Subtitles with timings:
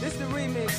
[0.00, 0.70] This is the remix.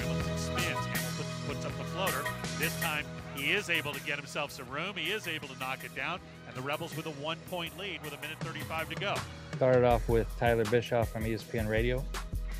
[0.00, 0.86] Hamilton spins.
[0.86, 2.24] Hamilton puts up the floater.
[2.58, 4.96] This time he is able to get himself some room.
[4.96, 6.20] He is able to knock it down.
[6.48, 9.14] And the Rebels with a one point lead with a minute 35 to go.
[9.56, 12.02] Started off with Tyler Bischoff from ESPN Radio.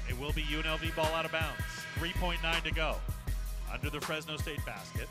[0.06, 1.62] It will be UNLV ball out of bounds.
[1.98, 2.96] 3.9 to go.
[3.72, 5.08] Under the Fresno State basket.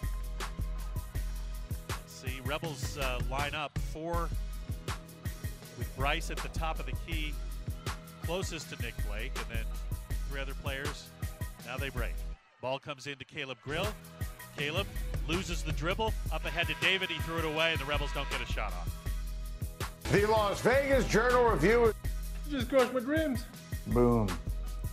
[1.89, 2.41] Let's see.
[2.45, 4.29] Rebels uh, line up four
[5.79, 7.33] with Bryce at the top of the key,
[8.23, 9.65] closest to Nick Blake, and then
[10.29, 11.09] three other players.
[11.65, 12.13] Now they break.
[12.61, 13.87] Ball comes into Caleb Grill.
[14.57, 14.87] Caleb
[15.27, 16.13] loses the dribble.
[16.31, 17.09] Up ahead to David.
[17.09, 18.89] He threw it away, and the Rebels don't get a shot off.
[20.11, 21.93] The Las Vegas Journal Review.
[22.49, 23.43] Just crushed my dreams.
[23.87, 24.27] Boom.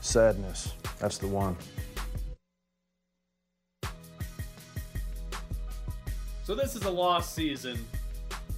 [0.00, 0.74] Sadness.
[0.98, 1.56] That's the one.
[6.44, 7.84] So this is a lost season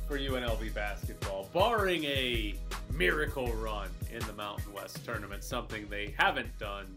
[0.06, 2.54] for UNLV basketball, barring a
[2.92, 6.96] miracle run in the Mountain West tournament, something they haven't done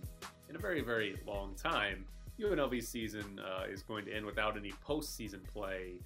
[0.50, 2.06] in a very, very long time.
[2.40, 6.00] UNLV season uh, is going to end without any postseason play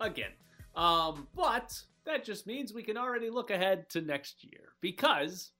[0.00, 0.32] again.
[0.74, 5.52] Um, but that just means we can already look ahead to next year because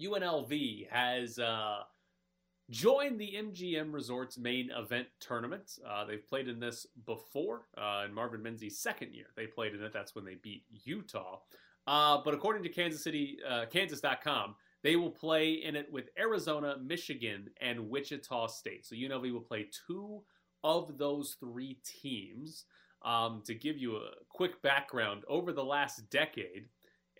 [0.00, 1.80] UNLV has uh,
[2.70, 5.78] joined the MGM Resorts main event tournament.
[5.86, 9.26] Uh, they've played in this before uh, in Marvin Menzies' second year.
[9.36, 9.92] They played in it.
[9.92, 11.38] That's when they beat Utah.
[11.88, 16.76] Uh, but according to Kansas City, uh, Kansas.com, they will play in it with Arizona,
[16.84, 18.84] Michigan, and Wichita State.
[18.84, 20.20] So UNLV will play two
[20.62, 22.66] of those three teams.
[23.02, 26.66] Um, to give you a quick background, over the last decade,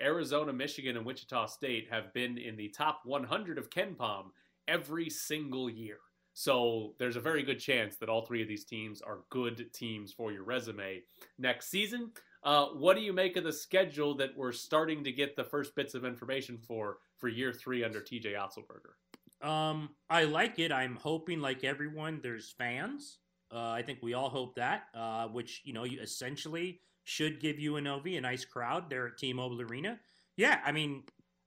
[0.02, 4.24] Arizona, Michigan, and Wichita State have been in the top 100 of KenPom
[4.66, 5.98] every single year.
[6.34, 10.12] So there's a very good chance that all three of these teams are good teams
[10.12, 11.02] for your resume
[11.38, 12.10] next season.
[12.42, 15.74] Uh, what do you make of the schedule that we're starting to get the first
[15.74, 19.46] bits of information for for year three under TJ Otzelberger?
[19.46, 20.72] Um, I like it.
[20.72, 23.18] I'm hoping, like everyone, there's fans.
[23.52, 27.56] Uh, I think we all hope that, uh, which you know, you essentially should give
[27.56, 29.98] UNLV a nice crowd there at T-Mobile Arena.
[30.36, 31.04] Yeah, I mean,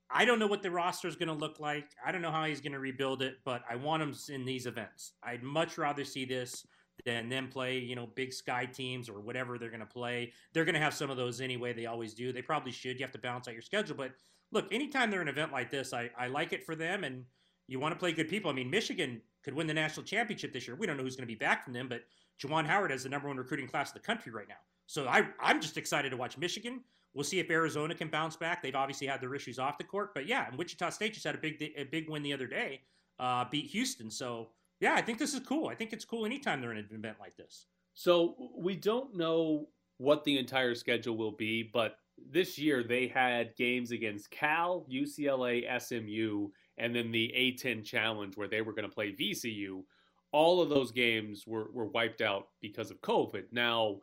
[0.09, 1.85] I don't know what the roster is going to look like.
[2.05, 4.65] I don't know how he's going to rebuild it, but I want him in these
[4.65, 5.13] events.
[5.23, 6.65] I'd much rather see this
[7.05, 10.33] than them play, you know, big sky teams or whatever they're going to play.
[10.53, 11.73] They're going to have some of those anyway.
[11.73, 12.31] They always do.
[12.31, 12.99] They probably should.
[12.99, 13.95] You have to balance out your schedule.
[13.95, 14.11] But
[14.51, 17.03] look, anytime they're an event like this, I, I like it for them.
[17.03, 17.25] And
[17.67, 18.51] you want to play good people.
[18.51, 20.75] I mean, Michigan could win the national championship this year.
[20.75, 22.01] We don't know who's going to be back from them, but
[22.41, 24.55] Juwan Howard has the number one recruiting class in the country right now.
[24.87, 26.81] So I, I'm just excited to watch Michigan.
[27.13, 28.61] We'll see if Arizona can bounce back.
[28.63, 31.35] They've obviously had their issues off the court, but yeah, and Wichita State just had
[31.35, 32.81] a big a big win the other day,
[33.19, 34.09] uh, beat Houston.
[34.09, 34.49] So
[34.81, 35.69] yeah, I think this is cool.
[35.69, 37.67] I think it's cool anytime they're in an event like this.
[37.93, 41.97] So we don't know what the entire schedule will be, but
[42.31, 46.49] this year they had games against Cal, UCLA, SMU,
[46.79, 49.83] and then the A10 Challenge where they were going to play VCU.
[50.31, 53.43] All of those games were, were wiped out because of COVID.
[53.51, 53.97] Now,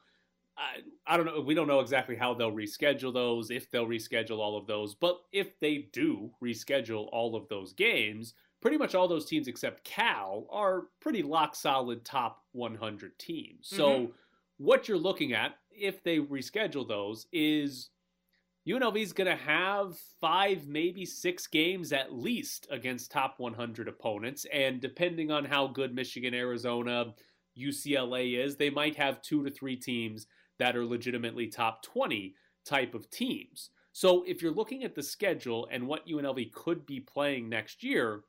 [0.57, 1.41] I, I don't know.
[1.41, 4.95] We don't know exactly how they'll reschedule those, if they'll reschedule all of those.
[4.95, 9.85] But if they do reschedule all of those games, pretty much all those teams except
[9.85, 13.69] Cal are pretty lock solid top 100 teams.
[13.69, 14.13] So Mm-hmm.
[14.59, 17.91] what you're looking at, if they reschedule those, is
[18.69, 24.45] UNLV is going to have five, maybe six games at least against top 100 opponents.
[24.53, 27.15] And depending on how good Michigan, Arizona,
[27.59, 30.27] UCLA is, they might have two to three teams
[30.59, 32.35] that are legitimately top 20
[32.67, 33.71] type of teams.
[33.93, 38.23] So if you're looking at the schedule and what UNLV could be playing next year,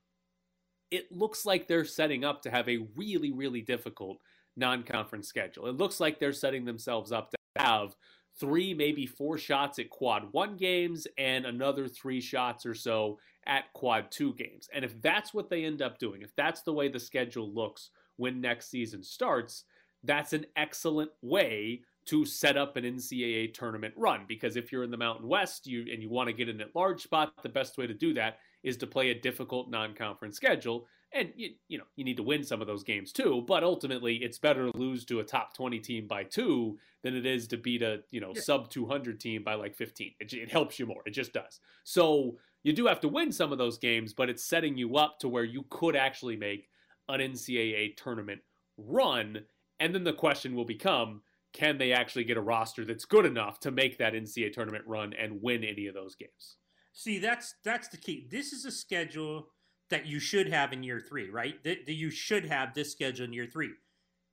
[0.91, 4.19] it looks like they're setting up to have a really, really difficult
[4.55, 5.67] non conference schedule.
[5.67, 7.95] It looks like they're setting themselves up to have
[8.39, 13.71] three, maybe four shots at quad one games and another three shots or so at
[13.73, 14.69] quad two games.
[14.73, 17.89] And if that's what they end up doing, if that's the way the schedule looks
[18.17, 19.65] when next season starts,
[20.03, 24.25] that's an excellent way to set up an NCAA tournament run.
[24.27, 26.75] Because if you're in the Mountain West you and you want to get in at
[26.75, 30.87] large spot, the best way to do that is to play a difficult non-conference schedule.
[31.13, 33.43] And you, you know you need to win some of those games too.
[33.47, 37.25] But ultimately, it's better to lose to a top 20 team by two than it
[37.25, 38.41] is to beat a you know Yeah.
[38.41, 40.13] sub 200 team by like 15.
[40.19, 41.01] It, it helps you more.
[41.05, 41.59] It just does.
[41.83, 45.19] So you do have to win some of those games, but it's setting you up
[45.19, 46.69] to where you could actually make
[47.07, 48.41] an NCAA tournament
[48.77, 49.39] run.
[49.79, 51.21] And then the question will become
[51.53, 55.13] can they actually get a roster that's good enough to make that NCAA tournament run
[55.13, 56.57] and win any of those games?
[56.93, 58.27] See, that's that's the key.
[58.29, 59.47] This is a schedule
[59.89, 61.63] that you should have in year three, right?
[61.63, 63.71] That, that you should have this schedule in year three.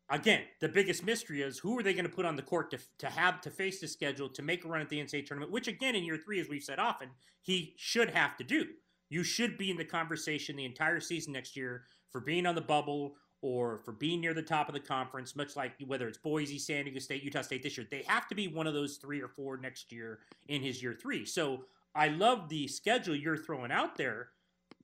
[0.09, 2.79] Again, the biggest mystery is who are they going to put on the court to,
[2.99, 5.67] to have to face the schedule to make a run at the NCAA tournament, which
[5.67, 7.09] again in year three, as we've said often,
[7.43, 8.67] he should have to do.
[9.09, 12.61] you should be in the conversation the entire season next year for being on the
[12.61, 13.15] bubble
[13.47, 16.85] or for being near the top of the conference, much like whether it's Boise, San
[16.85, 17.87] Diego State, Utah State this year.
[17.89, 20.99] They have to be one of those three or four next year in his year
[21.01, 21.25] three.
[21.25, 21.63] So
[21.95, 24.31] I love the schedule you're throwing out there,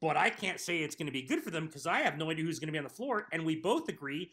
[0.00, 2.30] but I can't say it's going to be good for them because I have no
[2.30, 3.26] idea who's going to be on the floor.
[3.32, 4.30] And we both agree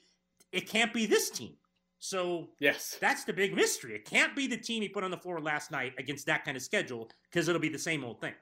[0.52, 1.56] it can't be this team.
[1.98, 3.96] So yes, that's the big mystery.
[3.96, 6.56] It can't be the team he put on the floor last night against that kind
[6.56, 8.36] of schedule because it'll be the same old thing.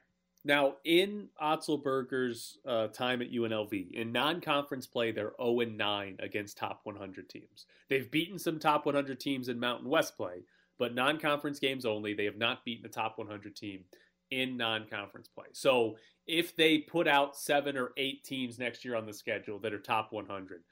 [0.48, 6.80] Now, in Otzelberger's uh, time at UNLV, in non-conference play, they're 0 9 against top
[6.84, 7.66] 100 teams.
[7.90, 10.44] They've beaten some top 100 teams in Mountain West play,
[10.78, 12.14] but non-conference games only.
[12.14, 13.84] They have not beaten a top 100 team
[14.30, 15.48] in non-conference play.
[15.52, 19.74] So, if they put out seven or eight teams next year on the schedule that
[19.74, 20.62] are top 100,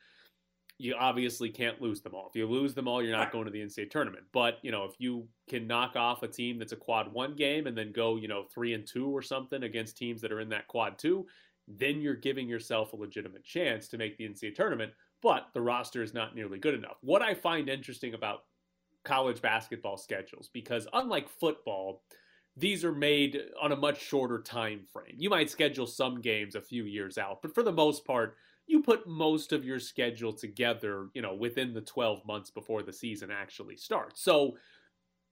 [0.79, 2.29] you obviously can't lose them all.
[2.29, 4.25] If you lose them all, you're not going to the NCAA tournament.
[4.33, 7.67] But you know, if you can knock off a team that's a quad one game
[7.67, 10.51] and then go, you know, three and two or something against teams that are in
[10.51, 11.27] that quad two,
[11.67, 14.93] then you're giving yourself a legitimate chance to make the NCAA tournament.
[15.23, 16.99] But the roster is not nearly good enough.
[17.01, 18.41] What I find interesting about
[19.05, 22.03] college basketball schedules, because unlike football,
[22.57, 25.15] these are made on a much shorter time frame.
[25.17, 28.37] You might schedule some games a few years out, but for the most part,
[28.67, 32.93] you put most of your schedule together, you know, within the 12 months before the
[32.93, 34.21] season actually starts.
[34.23, 34.57] So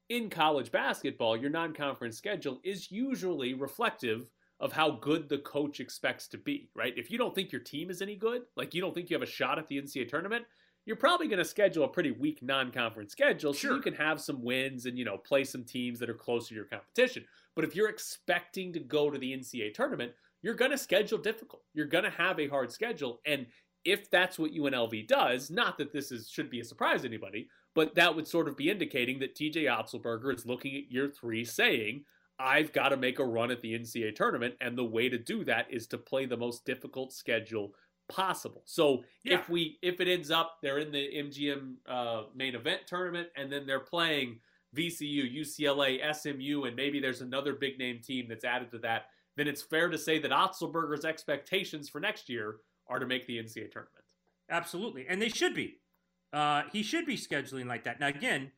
[0.08, 4.26] in college basketball, your non-conference schedule is usually reflective
[4.60, 6.94] of how good the coach expects to be, right?
[6.96, 9.22] If you don't think your team is any good, like you don't think you have
[9.22, 10.44] a shot at the NCAA tournament,
[10.86, 14.42] you're probably going to schedule a pretty weak non-conference schedule so you can have some
[14.42, 17.24] wins and you know play some teams that are close to your competition.
[17.54, 20.12] But if you're expecting to go to the NCAA tournament,
[20.44, 21.62] you're going to schedule difficult.
[21.72, 23.18] You're going to have a hard schedule.
[23.24, 23.46] And
[23.82, 27.48] if that's what UNLV does, not that this is should be a surprise to anybody,
[27.74, 31.46] but that would sort of be indicating that TJ Otzelberger is looking at year three
[31.46, 32.04] saying,
[32.38, 34.54] I've got to make a run at the NCAA tournament.
[34.60, 37.72] And the way to do that is to play the most difficult schedule
[38.10, 38.62] possible.
[38.66, 39.38] So yeah.
[39.38, 43.50] if we if it ends up they're in the MGM uh, main event tournament and
[43.50, 44.40] then they're playing
[44.76, 49.06] VCU, UCLA, SMU, and maybe there's another big name team that's added to that
[49.36, 53.38] then it's fair to say that Otzelberger's expectations for next year are to make the
[53.38, 54.04] NCAA tournament.
[54.50, 55.78] Absolutely, and they should be.
[56.32, 58.00] Uh, he should be scheduling like that.
[58.00, 58.50] Now, again,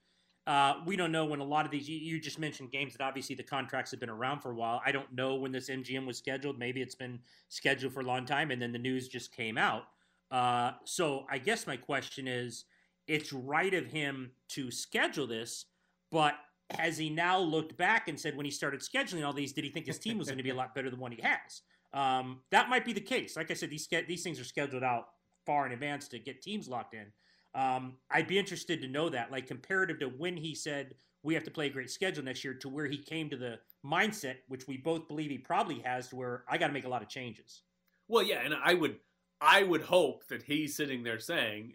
[0.46, 1.88] uh, we don't know when a lot of these.
[1.88, 4.80] You, you, just mentioned games that obviously the contracts have been around for a while.
[4.84, 6.58] I don't know when this MGM was scheduled.
[6.58, 7.18] Maybe it's been
[7.48, 9.84] scheduled for a long time, and then the news just came out.
[10.30, 12.64] Uh, so I guess my question is,
[13.08, 15.66] it's right of him to schedule this,
[16.10, 16.34] but
[16.70, 19.70] has he now looked back and said when he started scheduling all these, did he
[19.70, 21.62] think his team was going to be a lot better than what he has?
[21.92, 23.36] Um, that might be the case.
[23.36, 25.08] Like I said, these these things are scheduled out
[25.44, 27.06] far in advance to get teams locked in.
[27.54, 31.44] Um, I'd be interested to know that, like comparative to when he said we have
[31.44, 34.68] to play a great schedule next year, to where he came to the mindset, which
[34.68, 37.08] we both believe he probably has, to where I got to make a lot of
[37.08, 37.62] changes.
[38.08, 38.96] Well, yeah, and I would
[39.40, 41.74] I would hope that he's sitting there saying,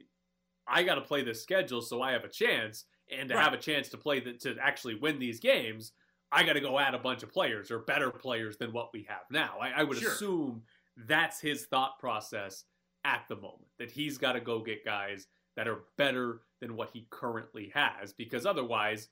[0.68, 3.44] I got to play this schedule so I have a chance and to right.
[3.44, 5.92] have a chance to play the, to actually win these games,
[6.32, 9.06] I got to go add a bunch of players or better players than what we
[9.10, 9.56] have now.
[9.62, 10.12] I, I would sure.
[10.12, 10.64] assume
[10.96, 12.66] that's his thought process
[13.04, 16.90] at the moment that he's got to go get guys that are better than what
[16.94, 19.10] he currently has because otherwise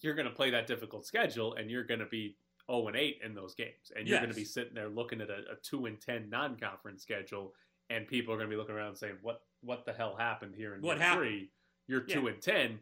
[0.00, 2.36] you're going to play that difficult schedule and you're going to be
[2.70, 4.22] 0 and 8 in those games and you're yes.
[4.22, 7.54] going to be sitting there looking at a, a 2 and 10 non-conference schedule
[7.90, 10.74] and people are going to be looking around saying what what the hell happened here
[10.74, 11.26] in what happened?
[11.26, 11.50] 3
[11.86, 12.30] you're two yeah.
[12.30, 12.78] and ten,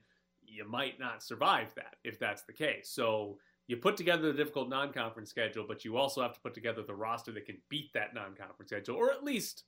[0.46, 2.90] you might not survive that if that's the case.
[2.90, 6.82] So you put together the difficult non-conference schedule, but you also have to put together
[6.82, 9.64] the roster that can beat that non-conference schedule, or at least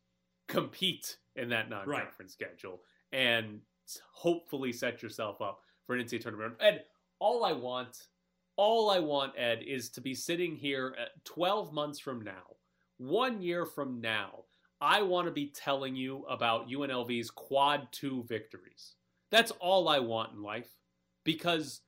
[0.49, 2.49] compete in that non-conference right.
[2.49, 3.61] schedule, and
[4.12, 6.55] hopefully set yourself up for an NCAA tournament.
[6.61, 6.81] And
[7.19, 8.09] all I want,
[8.57, 12.57] all I want, Ed, is to be sitting here 12 months from now,
[12.99, 14.45] one year from now.
[14.81, 18.97] I want to be telling you about UNLV's quad two victories.
[19.31, 20.69] That's all I want in life
[21.25, 21.81] because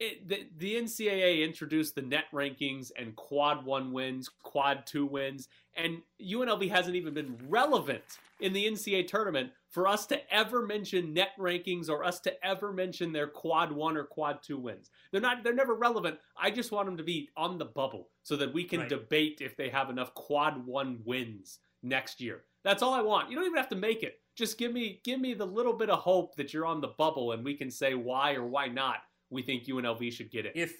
[0.00, 5.48] it, the, the NCAA introduced the net rankings and quad one wins, quad two wins,
[5.76, 8.02] and UNLV hasn't even been relevant
[8.40, 12.72] in the NCAA tournament for us to ever mention net rankings or us to ever
[12.72, 14.90] mention their quad one or quad two wins.
[15.10, 16.18] They're not they're never relevant.
[16.36, 18.88] I just want them to be on the bubble so that we can right.
[18.88, 22.42] debate if they have enough quad one wins next year.
[22.64, 23.30] That's all I want.
[23.30, 25.90] You don't even have to make it just give me give me the little bit
[25.90, 28.96] of hope that you're on the bubble and we can say why or why not
[29.30, 30.52] we think UNLV should get it.
[30.54, 30.74] If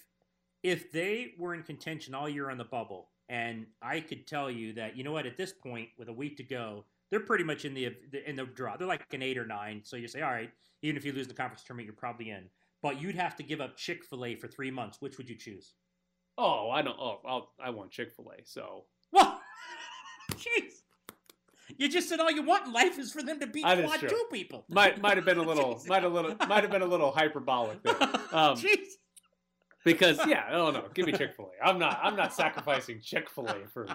[0.62, 4.73] if they were in contention all year on the bubble, and I could tell you
[4.75, 7.64] that you know what, at this point with a week to go, they're pretty much
[7.64, 7.93] in the
[8.26, 8.76] in the draw.
[8.76, 9.83] They're like an eight or nine.
[9.85, 10.50] So you say, all right,
[10.83, 12.45] even if you lose the conference tournament, you're probably in.
[12.83, 15.00] But you'd have to give up Chick Fil A for three months.
[15.00, 15.75] Which would you choose?
[16.37, 16.97] Oh, I don't.
[16.99, 18.45] Oh, I'll, I want Chick Fil A.
[18.45, 19.41] So Well,
[20.33, 20.84] jeez.
[21.78, 24.09] You just said all you want in life is for them to beat quad true.
[24.09, 24.64] two people.
[24.69, 27.83] Might might have been a little might have little might have been a little hyperbolic
[27.83, 27.97] there.
[28.33, 28.57] Um,
[29.85, 31.66] because yeah, oh no, give me Chick Fil A.
[31.69, 33.87] I'm not I'm not sacrificing Chick Fil A for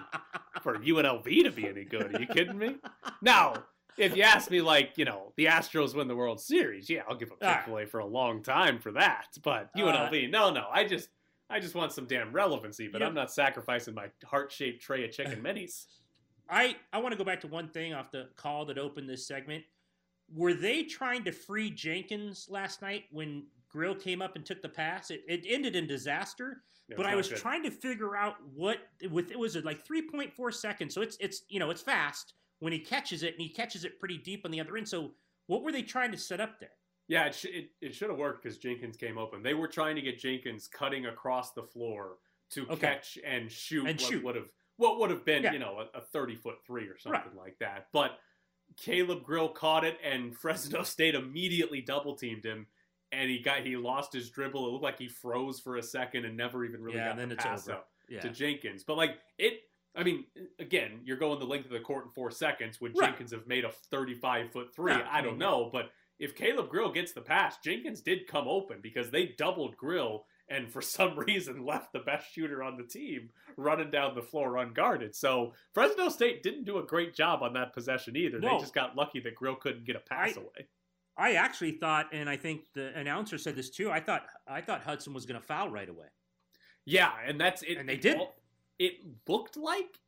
[0.62, 2.14] for UNLV to be any good.
[2.14, 2.76] Are you kidding me?
[3.20, 3.54] Now,
[3.98, 7.16] if you ask me, like you know, the Astros win the World Series, yeah, I'll
[7.16, 7.56] give up right.
[7.56, 9.26] Chick Fil A for a long time for that.
[9.42, 11.08] But Uh, UNLV, no, no, I just
[11.50, 12.88] I just want some damn relevancy.
[12.88, 13.08] But Yep.
[13.08, 15.86] I'm not sacrificing my heart shaped tray of chicken minis.
[16.50, 19.26] I, I want to go back to one thing off the call that opened this
[19.26, 19.64] segment.
[20.34, 24.68] Were they trying to free Jenkins last night when Grill came up and took the
[24.68, 25.10] pass?
[25.10, 26.62] It, it ended in disaster,
[26.96, 27.38] but I was good.
[27.38, 28.78] trying to figure out what
[29.10, 30.94] with it was like 3.4 seconds.
[30.94, 33.98] So it's it's you know it's fast when he catches it and he catches it
[33.98, 34.88] pretty deep on the other end.
[34.88, 35.12] So
[35.46, 36.70] what were they trying to set up there?
[37.08, 39.42] Yeah, it, sh- it, it should have worked because Jenkins came open.
[39.42, 42.18] They were trying to get Jenkins cutting across the floor
[42.50, 42.76] to Okay.
[42.76, 44.22] catch and shoot And what shoot.
[44.22, 44.48] would have
[44.80, 45.52] what would have been Yeah.
[45.52, 47.86] you know a, a thirty foot three or something like that.
[47.92, 48.18] But
[48.76, 52.66] Caleb Grill caught it, and Fresno State immediately double teamed him,
[53.12, 54.66] and he got he lost his dribble.
[54.66, 57.28] It looked like he froze for a second and never even really Yeah, got then
[57.28, 57.78] the it's pass over.
[57.78, 58.20] up Yeah.
[58.20, 58.82] to Jenkins.
[58.84, 59.60] But like it.
[59.96, 60.24] I mean,
[60.60, 62.80] again, you're going the length of the court in four seconds.
[62.80, 63.08] Would Right.
[63.08, 64.92] Jenkins have made a 35 foot three?
[64.92, 68.28] No, I I don't mean, know, but if Caleb Grill gets the pass, Jenkins did
[68.28, 72.76] come open because they doubled Grill and for some reason left the best shooter on
[72.76, 75.14] the team running down the floor unguarded.
[75.16, 78.38] So Fresno State didn't do a great job on that possession either.
[78.40, 78.54] No.
[78.56, 80.68] They just got lucky that Grill couldn't get a pass I- away.
[81.16, 83.90] I actually thought, and I think the announcer said this too.
[83.90, 86.06] I thought I thought Hudson was going to foul right away.
[86.86, 87.76] Yeah, and that's it.
[87.76, 88.30] And they didn't.
[88.78, 88.94] It
[89.28, 89.98] looked like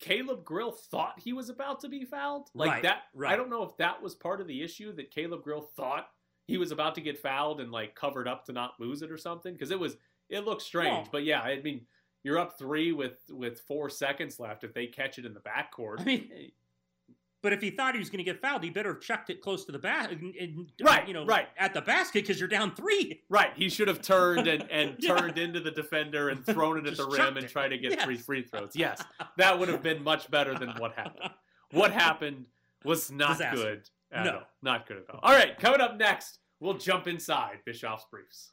[0.00, 2.48] Caleb Grill thought he was about to be fouled.
[2.54, 3.02] Like Right, that.
[3.26, 6.08] I don't know if that was part of the issue that Caleb Grill thought
[6.46, 9.18] he was about to get fouled and like covered up to not lose it or
[9.18, 9.96] something because it was
[10.28, 11.06] it looked strange.
[11.06, 11.10] No.
[11.12, 11.82] But yeah, I mean,
[12.22, 14.64] you're up three with with four seconds left.
[14.64, 16.30] If they catch it in the backcourt, I mean,
[17.42, 19.42] But if he thought he was going to get fouled, he better have chucked it
[19.42, 21.48] close to the basket, and, and, uh, Right, You know, right.
[21.58, 23.20] at the basket because you're down three.
[23.28, 25.14] right, he should have turned and and Yeah.
[25.16, 28.04] turned into the defender and thrown it at the rim and tried to get Yes.
[28.04, 28.72] three free throws.
[28.74, 29.02] Yes,
[29.36, 31.30] that would have been much better than what happened.
[31.72, 32.46] what happened
[32.84, 33.56] was not Disaster.
[33.56, 34.32] good at No.
[34.36, 34.42] all.
[34.62, 35.20] Not good at all.
[35.22, 38.52] All right, coming up next, we'll jump inside Bischoff's briefs.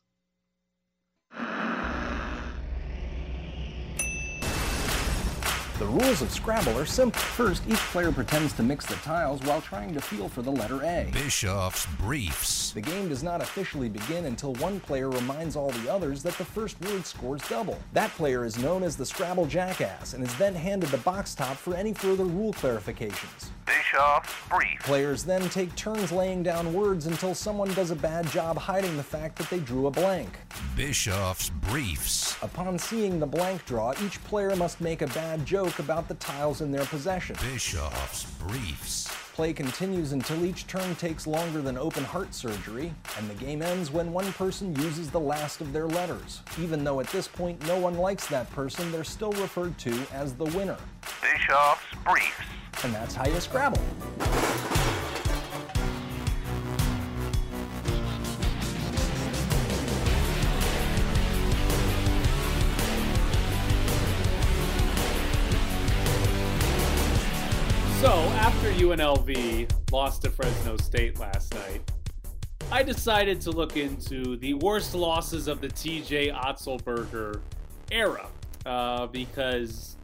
[5.79, 7.19] The rules of Scrabble are simple.
[7.19, 10.83] First, each player pretends to mix the tiles while trying to feel for the letter
[10.83, 11.09] A.
[11.11, 12.69] Bischoff's Briefs.
[12.71, 16.45] The game does not officially begin until one player reminds all the others that the
[16.45, 17.79] first word scores double.
[17.93, 21.57] That player is known as the Scrabble Jackass and is then handed the box top
[21.57, 23.47] for any further rule clarifications.
[23.77, 24.85] Bischoff's Briefs.
[24.85, 29.03] Players then take turns laying down words until someone does a bad job hiding the
[29.03, 30.29] fact that they drew a blank.
[30.75, 32.35] Bischoff's Briefs.
[32.43, 36.59] Upon seeing the blank draw, each player must make a bad joke about the tiles
[36.59, 37.37] in their possession.
[37.41, 39.07] Bischoff's Briefs.
[39.33, 43.89] Play continues until each turn takes longer than open heart surgery, and the game ends
[43.89, 46.41] when one person uses the last of their letters.
[46.59, 50.33] Even though at this point no one likes that person, they're still referred to as
[50.33, 50.77] the winner.
[51.21, 52.60] Bischoff's Briefs.
[52.83, 53.81] And that's how you Scrabble.
[68.01, 71.81] So after UNLV lost to Fresno State last night,
[72.71, 77.41] I decided to look into the worst losses of the TJ Otzelberger
[77.91, 78.25] era
[78.65, 79.97] uh, because,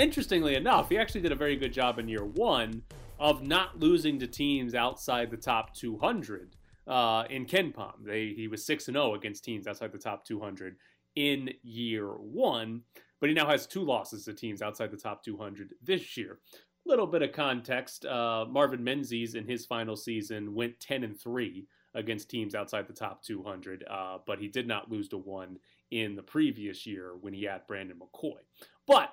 [0.00, 2.82] interestingly enough, he actually did a very good job in year one
[3.18, 8.04] of not losing to teams outside the top 200 uh, in KenPom.
[8.04, 10.76] They he was six and zero against teams outside the top 200
[11.16, 12.82] in year one,
[13.20, 16.40] but he now has two losses to teams outside the top 200 this year
[16.86, 21.20] A little bit of context uh, marvin menzies in his final season went 10 and
[21.20, 25.58] 3 against teams outside the top 200 uh, but he did not lose to one
[25.90, 28.38] in the previous year when he had brandon mccoy
[28.86, 29.12] but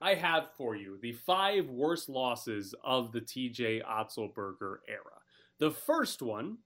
[0.00, 5.20] i have for you the five worst losses of the tj otzelberger era
[5.58, 6.58] the first one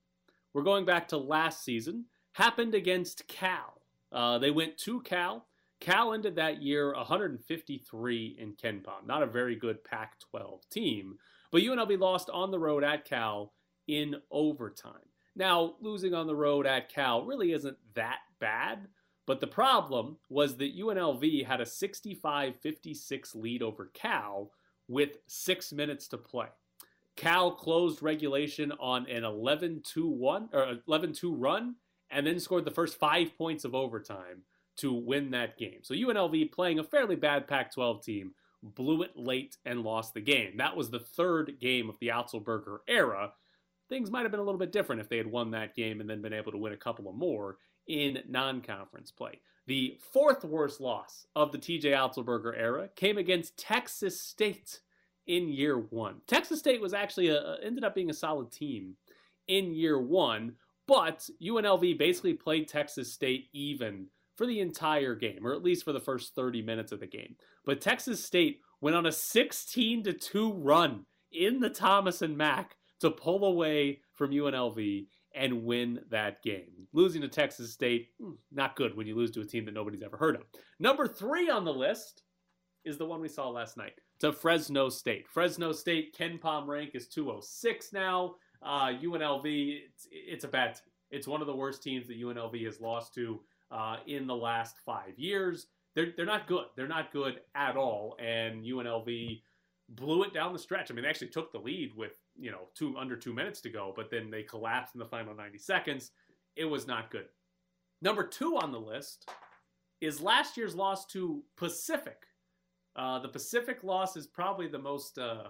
[0.52, 3.80] we're going back to last season happened against cal
[4.12, 5.46] uh, they went to cal
[5.84, 9.06] Cal ended that year 153 in KenPom.
[9.06, 11.18] Not a very good Pac 12 team,
[11.50, 13.52] but UNLV lost on the road at Cal
[13.86, 15.10] in overtime.
[15.36, 18.86] Now, losing on the road at Cal really isn't that bad,
[19.26, 24.50] but the problem was that UNLV had a 65 56 lead over Cal
[24.88, 26.48] with six minutes to play.
[27.16, 31.76] Cal closed regulation on an 11 2 1 or 11 2 run
[32.10, 34.42] and then scored the first five points of overtime
[34.76, 35.78] to win that game.
[35.82, 40.20] So UNLV playing a fairly bad Pac 12 team blew it late and lost the
[40.20, 40.56] game.
[40.56, 43.32] That was the third game of the Otzelberger era.
[43.88, 46.08] Things might have been a little bit different if they had won that game and
[46.08, 49.40] then been able to win a couple of more in non conference play.
[49.66, 54.80] The fourth worst loss of the TJ Otzelberger era came against Texas State
[55.26, 56.20] in year one.
[56.26, 58.96] Texas State was actually a, ended up being a solid team
[59.48, 60.54] in year one,
[60.86, 65.92] but UNLV basically played Texas State even for the entire game, or at least for
[65.92, 67.36] the first 30 minutes of the game.
[67.64, 72.76] But Texas State went on a 16 to 2 run in the Thomas and Mack
[73.00, 76.86] to pull away from UNLV and win that game.
[76.92, 80.02] Losing to Texas State, hmm, not good when you lose to a team that nobody's
[80.02, 80.42] ever heard of.
[80.78, 82.22] Number three on the list
[82.84, 85.26] is the one we saw last night to Fresno State.
[85.28, 88.36] Fresno State, KenPom rank is 206 now.
[88.62, 90.82] Uh, UNLV, it's, it's, a bad team.
[91.10, 94.76] It's one of the worst teams that UNLV has lost to uh, in the last
[94.84, 95.66] five years.
[95.94, 96.64] They're, they're not good.
[96.76, 98.16] They're not good at all.
[98.18, 99.42] And UNLV
[99.90, 100.90] blew it down the stretch.
[100.90, 103.70] I mean, they actually took the lead with, you know, two under two minutes to
[103.70, 106.10] go, but then they collapsed in the final 90 seconds.
[106.56, 107.26] It was not good.
[108.02, 109.28] Number two on the list
[110.00, 112.26] is last year's loss to Pacific.
[112.96, 115.44] Uh, the Pacific loss is probably the most uh,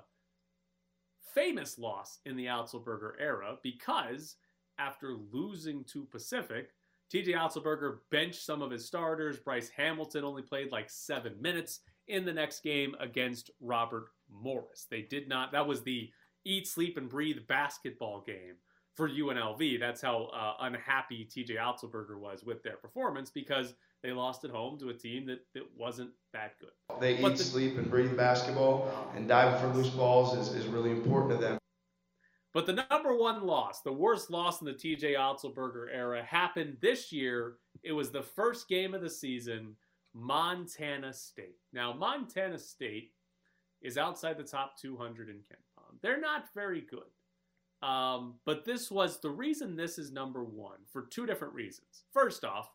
[1.35, 4.37] famous loss in the Otzelberger era because
[4.79, 6.71] after losing to Pacific,
[7.13, 9.39] TJ Otzelberger benched some of his starters.
[9.39, 14.87] Bryce Hamilton only played like seven minutes in the next game against Robert Morris.
[14.91, 16.11] They did not, that was the
[16.45, 18.57] eat, sleep, and breathe basketball game
[18.95, 19.81] for UNLV.
[19.81, 24.79] That's how uh, unhappy TJ Otzelberger was with their performance because they lost at home
[24.79, 27.01] to a team that, that wasn't that good.
[27.01, 30.67] They but eat, the, sleep, and breathe basketball, and diving for loose balls is, is
[30.67, 31.59] really important to them.
[32.53, 37.11] But the number one loss, the worst loss in the TJ Otzelberger era, happened this
[37.11, 37.55] year.
[37.83, 39.75] It was the first game of the season,
[40.15, 41.59] Montana State.
[41.73, 43.11] Now, Montana State
[43.83, 45.74] is outside the top 200 in KenPom.
[46.05, 47.89] They're not very good.
[47.89, 52.05] Um, but this was the reason this is number one for two different reasons.
[52.13, 52.71] First off,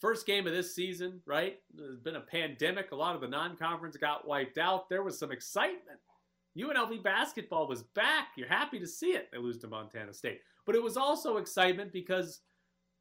[0.00, 1.58] first game of this season, right?
[1.72, 2.90] There's been a pandemic.
[2.90, 4.88] A lot of the non conference got wiped out.
[4.88, 6.00] There was some excitement
[6.58, 8.28] UNLV basketball was back.
[8.36, 9.28] You're happy to see it.
[9.30, 10.40] They lose to Montana State.
[10.66, 12.40] But it was also excitement because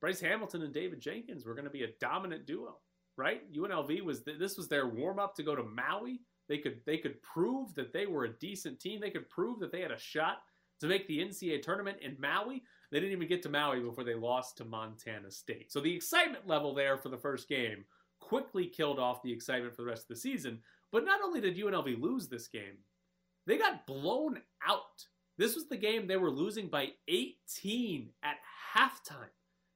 [0.02, 2.78] Bryce Hamilton and David Jenkins were going to be a dominant duo,
[3.17, 3.41] right?
[3.54, 6.21] UNLV was this was their warm up to go to Maui.
[6.49, 8.99] They could they could prove that they were a decent team.
[8.99, 10.41] They could prove that they had a shot
[10.81, 12.63] to make the NCAA tournament in Maui.
[12.91, 15.71] They didn't even get to Maui before they lost to Montana State.
[15.71, 17.85] So the excitement level there for the first game
[18.19, 20.59] quickly killed off the excitement for the rest of the season.
[20.91, 22.79] But not only did UNLV lose this game,
[23.45, 25.05] they got blown out.
[25.38, 28.38] This was the game they were losing by 18 at
[28.75, 29.31] halftime.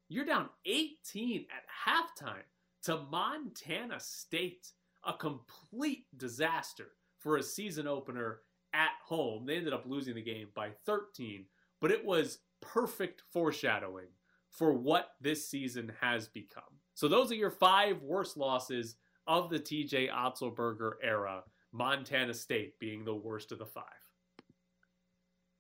[0.10, 2.44] You're down 18 at halftime
[2.84, 4.68] to Montana State.
[5.06, 6.88] A complete disaster
[7.20, 8.40] for a season opener
[8.74, 9.46] at home.
[9.46, 11.46] They ended up losing the game by 13,
[11.82, 14.08] but it was perfect foreshadowing
[14.50, 16.64] for what this season has become.
[16.94, 18.96] So those are your five worst losses
[19.28, 21.44] of the TJ Otzelberger era.
[21.72, 23.84] Montana State being the worst of the five.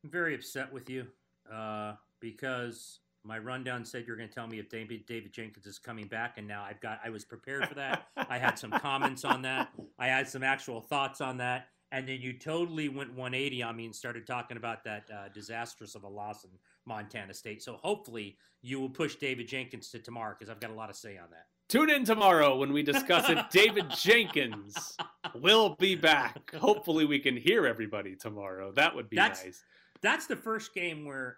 [0.03, 1.07] I'm very upset with you
[1.51, 5.79] uh, because my rundown said you're going to tell me if David, David Jenkins is
[5.79, 8.07] coming back, and now I've got I was prepared for that.
[8.17, 9.69] I had some comments on that.
[9.97, 13.85] I had some actual thoughts on that, and then you totally went 180 on me
[13.85, 16.49] and started talking about that uh, disastrous of a loss in
[16.85, 17.63] Montana State.
[17.63, 20.93] So hopefully you will push David Jenkins to tomorrow because I've got a lot to
[20.93, 21.47] say on that.
[21.69, 24.97] Tune in tomorrow when we discuss if David Jenkins
[25.33, 26.53] will be back.
[26.55, 28.71] Hopefully, we can hear everybody tomorrow.
[28.73, 29.63] That would be that's, nice.
[30.01, 31.37] That's the first game where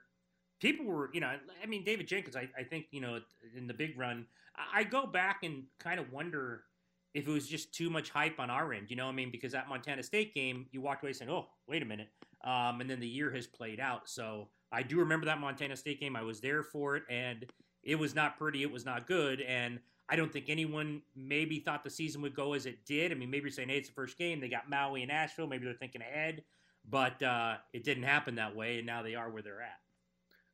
[0.65, 3.19] people were, you know, I mean, David Jenkins, I, I think, you know,
[3.55, 4.25] in the big run,
[4.73, 6.63] I go back and kind of wonder
[7.13, 9.51] if it was just too much hype on our end, you know, I mean, because
[9.51, 12.07] that Montana State game, you walked away saying, oh, wait a minute.
[12.43, 14.09] Um, and then the year has played out.
[14.09, 16.15] So I do remember that Montana State game.
[16.15, 17.45] I was there for it, and
[17.83, 18.63] it was not pretty.
[18.63, 19.41] It was not good.
[19.41, 23.11] And I don't think anyone maybe thought the season would go as it did.
[23.11, 24.39] I mean, maybe you're saying, hey, it's the first game.
[24.39, 25.47] They got Maui and Asheville.
[25.47, 26.43] Maybe they're thinking ahead,
[26.89, 29.77] but uh, it didn't happen that way, and now they are where they're at.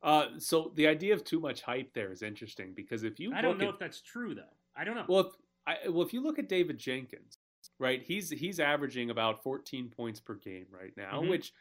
[0.03, 3.41] Uh, so the idea of too much hype there is interesting because if you I
[3.41, 4.41] don't know at, if that's true though.
[4.75, 5.05] I don't know.
[5.07, 5.33] Well, if,
[5.67, 7.37] I, well, if you look at David Jenkins,
[7.79, 11.29] right, he's he's averaging about 14 points per game right now, mm-hmm.
[11.29, 11.53] which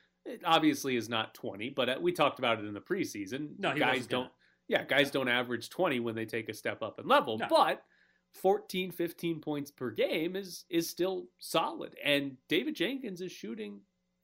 [0.45, 3.51] obviously is not 20, but uh, we talked about it in the preseason.
[3.59, 4.23] No, guys don't.
[4.23, 4.31] Gonna
[4.69, 7.47] yeah, guys don't average 20 when they take a step up in level, no.
[7.51, 7.83] but
[8.35, 11.97] 14, 15 points per game is is still solid.
[12.05, 13.81] And David Jenkins is shooting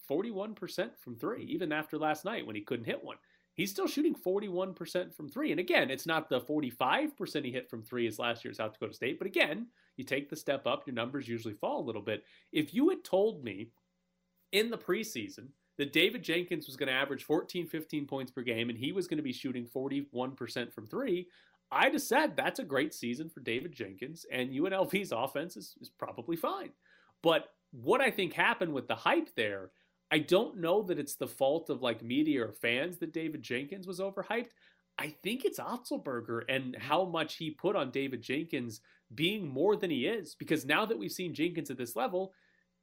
[0.08, 3.16] 41% from three, even after last night when he couldn't hit one.
[3.56, 5.50] He's still shooting 41% from three.
[5.50, 8.74] And again, it's not the 45% he hit from three as last year at South
[8.74, 12.02] Dakota State, but again, You take the step up, your numbers usually fall a little
[12.02, 12.24] bit.
[12.52, 13.70] If you had told me
[14.52, 18.68] in the preseason that David Jenkins was going to average 14, 15 points per game
[18.68, 21.28] and he was going to be shooting 41% from three,
[21.70, 25.88] I'd have said that's a great season for David Jenkins and UNLV's offense is, is
[25.88, 26.70] probably fine.
[27.22, 29.70] But what I think happened with the hype there,
[30.10, 33.86] I don't know that it's the fault of like media or fans that David Jenkins
[33.86, 34.50] was overhyped.
[34.98, 38.80] I think it's Otzelberger and how much he put on David Jenkins
[39.14, 40.34] being more than he is.
[40.34, 42.32] Because now that we've seen Jenkins at this level,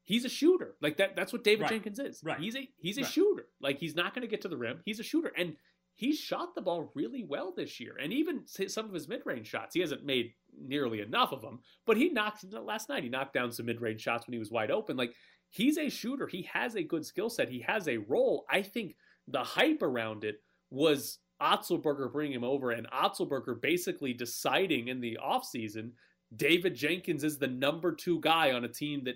[0.03, 0.75] he's a shooter.
[0.81, 1.71] Like that that's what David Right.
[1.71, 2.21] Jenkins is.
[2.23, 2.39] Right.
[2.39, 3.11] He's a he's a Right.
[3.11, 3.47] shooter.
[3.61, 4.81] Like he's not going to get to the rim.
[4.85, 5.31] He's a shooter.
[5.37, 5.55] And
[5.95, 7.95] he's shot the ball really well this year.
[8.01, 11.97] And even some of his mid-range shots, he hasn't made nearly enough of them, but
[11.97, 14.97] he knocked last night he knocked down some mid-range shots when he was wide open.
[14.97, 15.13] Like
[15.53, 16.27] he's a shooter.
[16.27, 17.47] He has a good skill set.
[17.47, 18.45] He has a role.
[18.49, 18.95] I think
[19.27, 25.17] the hype around it was Otzelberger bringing him over and Otzelberger basically deciding in the
[25.23, 25.91] offseason
[26.35, 29.15] David Jenkins is the number two guy on a team that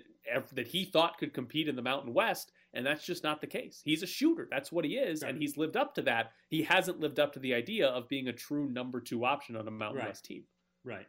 [0.52, 3.80] that he thought could compete in the Mountain West, and that's just not the case.
[3.84, 4.46] He's a shooter.
[4.50, 6.32] That's what he is, and he's lived up to that.
[6.48, 9.66] He hasn't lived up to the idea of being a true number two option on
[9.66, 10.08] a Mountain Right.
[10.08, 10.44] West team.
[10.84, 11.06] Right.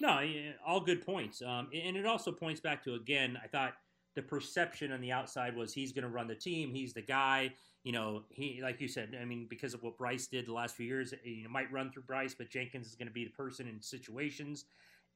[0.00, 0.20] No,
[0.66, 1.40] all good points.
[1.40, 3.74] Um, and it also points back to again, I thought
[4.16, 6.72] the perception on the outside was he's going to run the team.
[6.74, 7.52] He's the guy.
[7.84, 9.16] You know, he like you said.
[9.20, 11.70] I mean, because of what Bryce did the last few years, eh, you know, might
[11.70, 14.64] run through Bryce, but Jenkins is going to be the person in situations,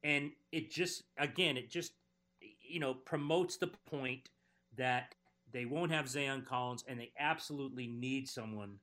[0.04, 1.92] and it just again, it just
[2.60, 4.28] you know promotes the point
[4.76, 5.14] that
[5.52, 8.76] they won't have Zayon Collins, and they absolutely need someone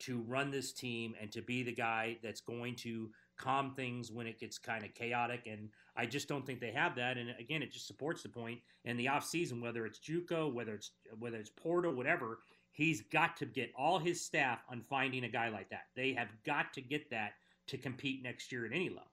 [0.00, 3.10] to run this team and to be the guy that's going to
[3.42, 5.46] calm things when it gets kind of chaotic.
[5.46, 7.18] And I just don't think they have that.
[7.18, 8.60] And again, it just supports the point.
[8.84, 12.38] In the offseason, whether it's JUCO, whether it's whether it's portal, whatever,
[12.70, 15.86] he's got to get all his staff on finding a guy like that.
[15.96, 17.32] They have got to get that
[17.68, 19.10] to compete next year at any level.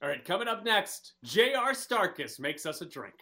[0.00, 1.72] All right, coming up next, J.R.
[1.72, 3.14] Starkus makes us a drink.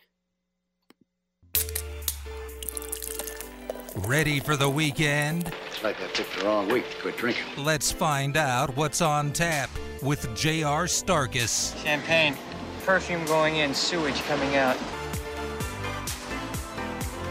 [4.06, 5.50] Ready for the weekend?
[5.68, 7.64] It's like I picked the wrong week to quit drinking.
[7.64, 9.70] Let's find out what's on tap
[10.02, 10.84] with J.R.
[10.84, 11.80] Starkus.
[11.82, 12.36] Champagne,
[12.84, 14.76] perfume going in, sewage coming out.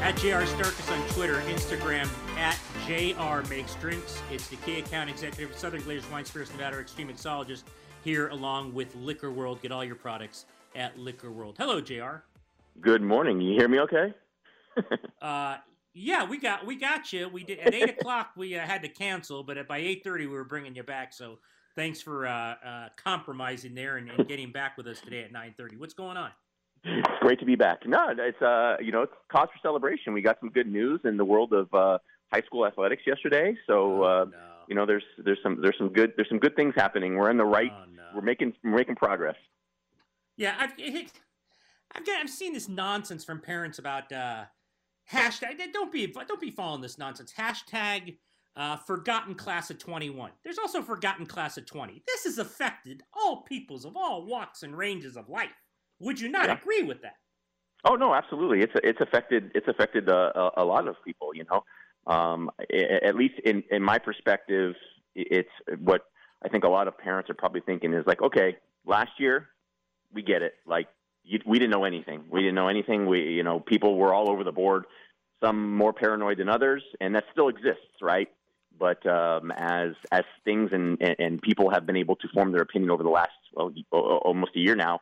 [0.01, 4.21] At JR Starkus on Twitter, Instagram, at JR Makes Drinks.
[4.31, 7.63] It's the key account executive at Southern Glazers Wine Spirits Nevada Extreme Mixologist
[8.03, 9.61] here along with Liquor World.
[9.61, 11.55] Get all your products at Liquor World.
[11.57, 12.23] Hello, JR.
[12.81, 13.41] Good morning.
[13.41, 14.13] You hear me okay?
[15.21, 15.55] Uh,
[15.93, 17.29] yeah, we got we got you.
[17.29, 18.31] We did at eight o'clock.
[18.35, 21.13] We uh, had to cancel, but at, by eight thirty, we were bringing you back.
[21.13, 21.39] So
[21.75, 25.53] thanks for uh, uh, compromising there and, and getting back with us today at nine
[25.57, 25.75] thirty.
[25.77, 26.31] What's going on?
[26.83, 27.85] It's great to be back.
[27.85, 30.13] No, it's uh, you know, it's cause for celebration.
[30.13, 31.97] We got some good news in the world of uh,
[32.31, 33.55] high school athletics yesterday.
[33.67, 34.25] So uh,
[34.67, 37.15] you know, there's there's some there's some good there's some good things happening.
[37.15, 37.71] We're in the right.
[38.13, 39.35] We're making we're making progress.
[40.37, 41.11] Yeah, I've it,
[41.93, 44.45] I've got I've seen this nonsense from parents about uh,
[45.11, 45.57] hashtag.
[45.73, 47.33] Don't be don't be following this nonsense.
[47.37, 48.17] Hashtag
[48.55, 50.31] uh, forgotten class of twenty one.
[50.43, 52.01] There's also forgotten class of twenty.
[52.07, 55.49] This has affected all peoples of all walks and ranges of life.
[55.99, 56.57] Would you not Yeah.
[56.57, 57.15] agree with that?
[57.83, 58.61] Oh no, absolutely.
[58.61, 61.31] It's it's affected it's affected uh, a, a lot of people.
[61.35, 61.63] You know,
[62.11, 62.49] um,
[63.03, 64.73] at least in in my perspective,
[65.15, 66.05] it's what
[66.43, 69.49] I think a lot of parents are probably thinking is like, okay, last year
[70.13, 70.53] we get it.
[70.65, 70.87] Like
[71.23, 72.23] you, we didn't know anything.
[72.29, 73.05] We didn't know anything.
[73.05, 74.85] We you know people were all over the board.
[75.43, 78.29] Some more paranoid than others, and that still exists, right?
[78.77, 82.91] But um, as as things and, and people have been able to form their opinion
[82.91, 84.99] over the last well almost a year now,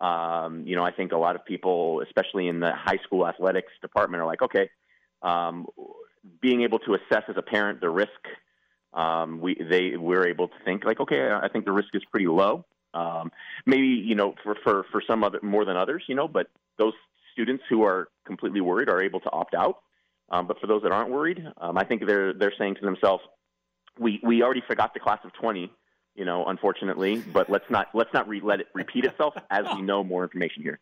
[0.00, 3.72] um, you know, I think a lot of people, especially in the high school athletics
[3.80, 4.70] department, are like, okay,
[5.22, 5.66] um,
[6.40, 8.10] being able to assess as a parent the risk,
[8.92, 12.26] um, we they we're able to think like, okay, I think the risk is pretty
[12.26, 12.64] low.
[12.94, 13.30] Um,
[13.64, 16.94] maybe you know, for for for some other more than others, you know, but those
[17.32, 19.78] students who are completely worried are able to opt out.
[20.30, 23.22] Um, but for those that aren't worried, um, I think they're they're saying to themselves,
[23.98, 25.72] we we already forgot the class of 20
[26.14, 29.82] you know unfortunately but let's not let's not re- let it repeat itself as we
[29.82, 30.80] know more information here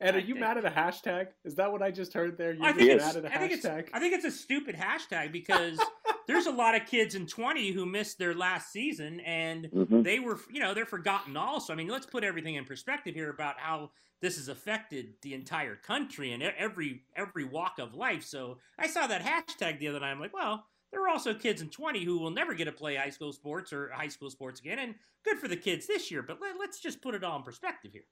[0.00, 1.28] And are you mad at a hashtag?
[1.44, 2.52] Is that what I just heard there?
[2.52, 3.66] You're I think, mad it's, at a I, think it's.
[3.66, 5.76] I think it's a stupid hashtag because
[6.28, 10.04] there's a lot of kids in 20 who missed their last season and Mhm.
[10.04, 11.72] they were, you know, they're forgotten also.
[11.72, 15.74] I mean, let's put everything in perspective here about how this has affected the entire
[15.74, 18.22] country and every every walk of life.
[18.24, 20.10] So I saw that hashtag the other night.
[20.10, 22.96] I'm like, well, there are also kids in 20 who will never get to play
[22.96, 24.78] high school sports or high school sports again.
[24.80, 27.42] And good for the kids this year, but let, let's just put it all in
[27.42, 28.04] perspective here.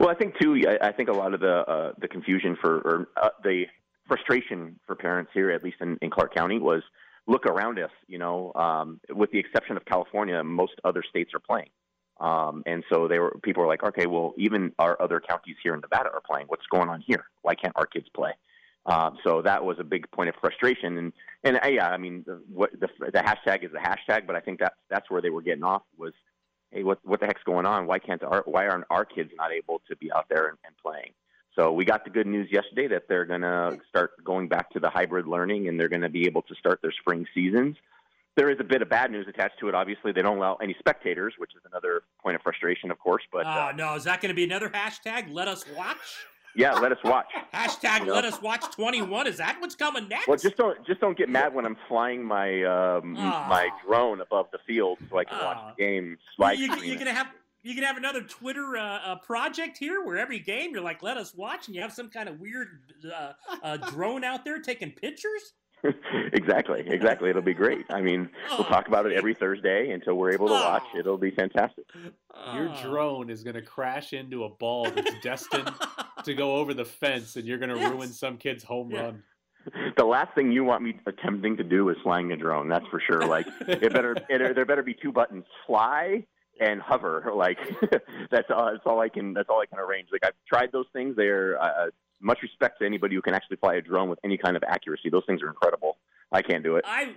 [0.00, 2.78] well i think too i, I think a lot of the uh, the confusion for
[2.80, 3.66] or uh, the
[4.12, 6.82] frustration for parents here at least in, in clark county was
[7.26, 11.44] look around us you know um, with the exception of california most other states are
[11.50, 11.70] playing
[12.20, 15.74] Um, and so they were people were like, okay, well, even our other counties here
[15.74, 16.46] in Nevada are playing.
[16.52, 17.24] What's going on here?
[17.46, 18.32] Why can't our kids play?
[18.92, 20.98] Um, so that was a big point of frustration.
[20.98, 21.12] And
[21.46, 24.40] and uh, yeah, I mean, the, what the, the hashtag is the hashtag, but I
[24.40, 26.12] think that's that's where they were getting off was,
[26.70, 27.86] hey, what what the heck's going on?
[27.90, 30.74] Why can't our why aren't our kids not able to be out there and, and
[30.84, 31.12] playing?
[31.56, 34.80] So we got the good news yesterday that they're going to start going back to
[34.80, 37.76] the hybrid learning and they're going to be able to start their spring seasons.
[38.36, 39.74] There is a bit of bad news attached to it.
[39.74, 43.22] Obviously, they don't allow any spectators, which is another point of frustration, of course.
[43.30, 45.30] But oh uh, no, is that going to be another hashtag?
[45.30, 45.98] Let us watch.
[46.54, 47.26] Yeah, let us watch.
[47.54, 48.14] Hashtag you know?
[48.14, 49.26] let us watch twenty one.
[49.26, 50.28] Is that what's coming next?
[50.28, 53.20] Well, just don't just don't get mad when I'm flying my um, oh.
[53.20, 55.44] my drone above the field so I can oh.
[55.44, 56.18] watch the game.
[56.36, 57.28] Slide you, are gonna have
[57.62, 61.16] you can have another Twitter uh, uh, project here where every game you're like, let
[61.16, 62.68] us watch, and you have some kind of weird
[63.14, 65.54] uh, uh drone out there taking pictures.
[66.32, 67.30] exactly, exactly.
[67.30, 67.84] It'll be great.
[67.90, 70.64] I mean, oh, we'll talk about it every Thursday until we're able to oh.
[70.64, 70.84] watch.
[70.96, 71.84] It'll be fantastic.
[72.54, 72.82] Your oh.
[72.82, 75.70] drone is going to crash into a ball that's destined
[76.24, 77.90] to go over the fence, and you're going to yes.
[77.92, 79.02] ruin some kid's home yeah.
[79.02, 79.22] run
[79.96, 82.68] the last thing you want me attempting to do is flying a drone.
[82.68, 83.24] That's for sure.
[83.24, 86.26] Like it better, it, there better be two buttons: fly
[86.60, 87.24] and hover.
[87.34, 87.58] Like
[88.30, 89.32] that's all, that's all I can.
[89.34, 90.08] That's all I can arrange.
[90.12, 91.16] Like I've tried those things.
[91.16, 94.56] They're uh, much respect to anybody who can actually fly a drone with any kind
[94.56, 95.10] of accuracy.
[95.10, 95.98] Those things are incredible.
[96.30, 96.84] I can't do it.
[96.86, 97.14] I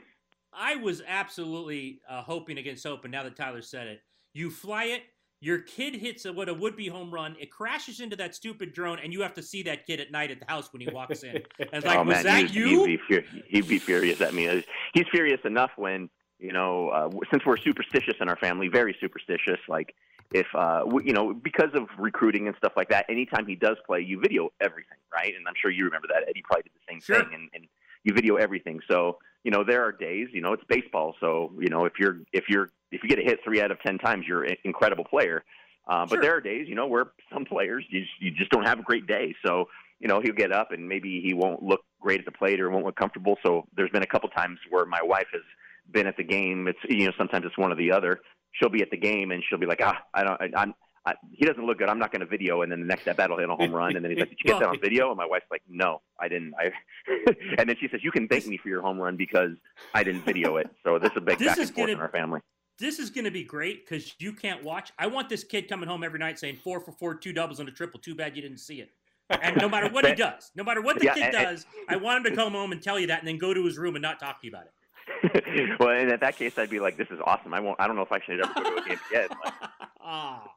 [0.51, 4.01] I was absolutely uh, hoping against hope, and now that Tyler said it,
[4.33, 5.03] you fly it.
[5.41, 7.35] Your kid hits a, what a would-be home run.
[7.39, 10.31] It crashes into that stupid drone, and you have to see that kid at night
[10.31, 11.43] at the house when he walks in.
[11.73, 12.85] And like, oh, was man, that he'd, you?
[12.85, 14.63] He'd be, fur- he'd be furious at me.
[14.93, 19.59] He's furious enough when you know, uh, since we're superstitious in our family, very superstitious,
[19.67, 19.95] like
[20.33, 23.77] if, uh, we, you know, because of recruiting and stuff like that, anytime he does
[23.85, 25.33] play, you video everything, right?
[25.35, 26.27] And I'm sure you remember that.
[26.27, 27.23] Eddie probably did the same sure.
[27.23, 27.67] thing, and, and
[28.03, 28.79] you video everything.
[28.89, 31.15] So, you know, there are days, you know, it's baseball.
[31.19, 33.79] So, you know, if you're, if you're, if you get a hit three out of
[33.81, 35.43] 10 times, you're an incredible player.
[35.87, 38.79] Uh, but there are days, you know, where some players, you, you just don't have
[38.79, 39.35] a great day.
[39.45, 39.69] So,
[39.99, 42.69] you know, he'll get up and maybe he won't look great at the plate or
[42.69, 43.37] won't look comfortable.
[43.45, 45.41] So there's been a couple times where my wife has,
[45.91, 46.67] been at the game.
[46.67, 48.19] It's you know sometimes it's one or the other.
[48.53, 50.73] She'll be at the game and she'll be like, ah, I don't, I, I'm.
[51.07, 51.87] I, he doesn't look good.
[51.87, 52.63] I'm not going to video.
[52.63, 53.95] And then the next at bat, he'll hit a home run.
[53.95, 55.09] And then he's like, Did you get that on video?
[55.09, 56.55] And my wife's like, No, I didn't.
[56.59, 56.71] I.
[57.59, 59.51] and then she says, You can thank me for your home run because
[59.93, 60.67] I didn't video it.
[60.83, 62.39] So this is a big this back and forth gonna, in our family.
[62.79, 64.91] This is going to be great because you can't watch.
[64.97, 67.69] I want this kid coming home every night saying four for four, two doubles and
[67.69, 67.99] a triple.
[67.99, 68.89] Too bad you didn't see it.
[69.29, 71.95] And no matter what he does, no matter what the yeah, kid and, does, I
[71.97, 73.95] want him to come home and tell you that, and then go to his room
[73.95, 74.73] and not talk to you about it.
[75.79, 77.53] well, and in that case, I'd be like, "This is awesome.
[77.53, 77.79] I won't.
[77.79, 79.53] I don't know if I should ever go to a game again." Like,
[80.01, 80.51] ah,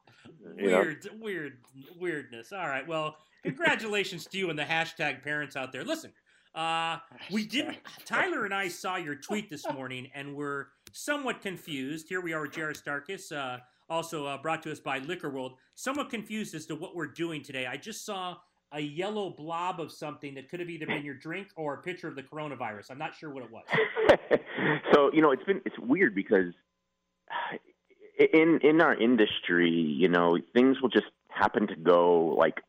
[0.55, 1.11] weird, know?
[1.21, 1.57] weird,
[1.99, 2.51] weirdness.
[2.51, 2.87] All right.
[2.87, 5.83] Well, congratulations to you and the hashtag parents out there.
[5.83, 6.11] Listen,
[6.55, 6.97] uh,
[7.31, 7.77] we did.
[8.05, 12.09] Tyler and I saw your tweet this morning, and we're somewhat confused.
[12.09, 13.59] Here we are with Jared Starkus, uh,
[13.89, 15.53] also uh, brought to us by Liquor World.
[15.75, 17.67] Somewhat confused as to what we're doing today.
[17.67, 18.37] I just saw
[18.71, 22.07] a yellow blob of something that could have either been your drink or a picture
[22.07, 22.91] of the coronavirus.
[22.91, 23.63] I'm not sure what it was.
[24.93, 26.53] so you know, it's been it's weird because
[28.33, 32.61] in in our industry, you know, things will just happen to go like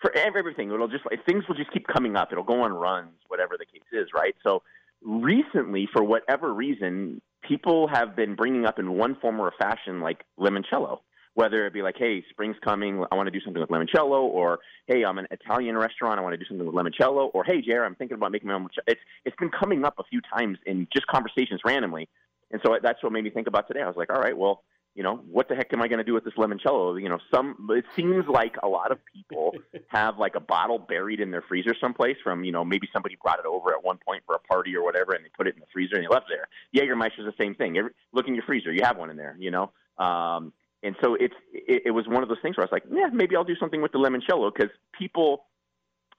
[0.00, 0.70] for everything.
[0.70, 2.32] It'll just like things will just keep coming up.
[2.32, 4.34] It'll go on runs, whatever the case is, right?
[4.42, 4.62] So
[5.02, 10.24] recently, for whatever reason, people have been bringing up in one form or fashion like
[10.38, 11.00] limoncello
[11.40, 14.58] whether it be like, hey, spring's coming, I want to do something with limoncello, or
[14.86, 17.86] hey, I'm an Italian restaurant, I want to do something with limoncello, or hey, Jared,
[17.86, 18.68] I'm thinking about making my own.
[18.86, 22.10] It's it's been coming up a few times in just conversations randomly,
[22.50, 23.80] and so that's what made me think about today.
[23.80, 26.04] I was like, all right, well, you know, what the heck am I going to
[26.04, 27.00] do with this limoncello?
[27.00, 29.54] You know, some it seems like a lot of people
[29.88, 33.38] have like a bottle buried in their freezer someplace from, you know, maybe somebody brought
[33.38, 35.60] it over at one point for a party or whatever, and they put it in
[35.60, 36.84] the freezer and they left it there.
[36.84, 37.78] Jägermeister's the same thing.
[37.78, 39.72] Every, look in your freezer, you have one in there, you know.
[39.96, 42.84] Um, and so it's it, it was one of those things where I was like,
[42.90, 45.44] yeah, maybe I'll do something with the limoncello because people,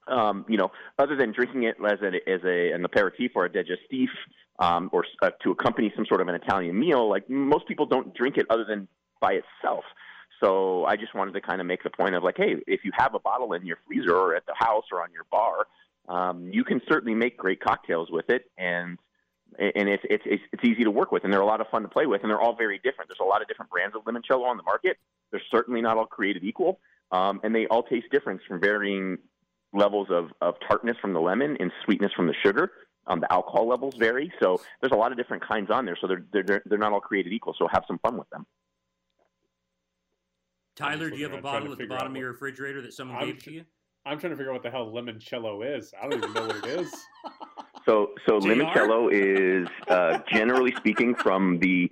[0.08, 3.50] um, you know, other than drinking it as a as a an aperitif or a
[3.50, 4.08] digestif,
[4.58, 8.14] um, or uh, to accompany some sort of an Italian meal, like most people don't
[8.14, 8.88] drink it other than
[9.20, 9.84] by itself.
[10.42, 12.90] So I just wanted to kind of make the point of like, hey, if you
[12.96, 15.68] have a bottle in your freezer or at the house or on your bar,
[16.08, 18.98] um, you can certainly make great cocktails with it, and
[19.58, 21.88] and it's, it's it's easy to work with, and they're a lot of fun to
[21.88, 23.08] play with, and they're all very different.
[23.08, 24.98] There's a lot of different brands of limoncello on the market.
[25.30, 29.18] They're certainly not all created equal, um, and they all taste different from varying
[29.72, 32.70] levels of, of tartness from the lemon and sweetness from the sugar.
[33.06, 35.98] Um, the alcohol levels vary, so there's a lot of different kinds on there.
[36.00, 37.54] So they're they're they're not all created equal.
[37.58, 38.46] So have some fun with them.
[40.76, 43.26] Tyler, do you have a bottle at the bottom of your refrigerator that someone I'm
[43.26, 43.64] gave to you?
[44.06, 45.92] I'm trying to figure out what the hell limoncello is.
[46.00, 46.92] I don't even know what it is.
[47.86, 51.90] So, so limoncello is uh, generally speaking from the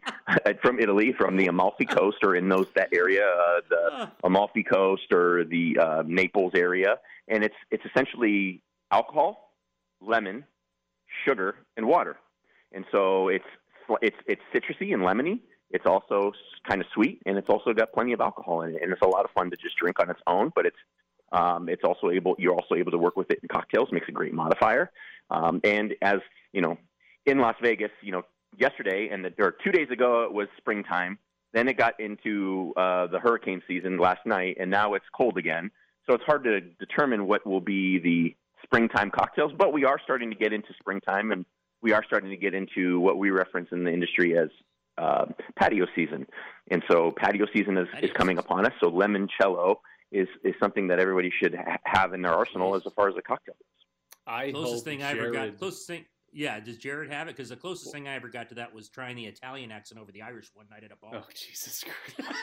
[0.62, 5.12] from Italy, from the Amalfi Coast, or in those that area, uh, the Amalfi Coast
[5.12, 9.53] or the uh, Naples area, and it's it's essentially alcohol,
[10.00, 10.44] lemon,
[11.24, 12.16] sugar, and water,
[12.72, 13.44] and so it's
[14.00, 15.40] it's it's citrusy and lemony.
[15.72, 16.33] It's also
[16.68, 19.09] kind of sweet, and it's also got plenty of alcohol in it, and it's a
[19.09, 20.53] lot of fun to just drink on its own.
[20.55, 20.76] But it's
[21.32, 23.88] um, it's also able you're also able to work with it in cocktails.
[23.92, 24.90] Makes a great modifier.
[25.30, 26.18] Um, and as
[26.52, 26.76] you know,
[27.26, 28.22] in Las Vegas, you know,
[28.58, 31.18] yesterday and the, or two days ago it was springtime.
[31.52, 35.70] Then it got into uh, the hurricane season last night, and now it's cold again.
[36.08, 39.52] So it's hard to determine what will be the springtime cocktails.
[39.56, 41.44] But we are starting to get into springtime, and
[41.82, 44.48] we are starting to get into what we reference in the industry as
[44.96, 46.26] uh, patio season.
[46.70, 48.72] And so patio season is, is coming upon us.
[48.80, 49.76] So limoncello
[50.12, 53.23] is is something that everybody should ha- have in their arsenal as far as a
[53.23, 53.87] cocktail goes.
[54.27, 55.59] I closest hope thing I ever got.
[55.59, 56.05] Closest thing.
[56.33, 57.37] Yeah, does Jared have it?
[57.37, 60.12] Because the closest thing I ever got to that was trying the Italian accent over
[60.12, 61.11] the Irish one night at a bar.
[61.14, 62.37] Oh Jesus Christ!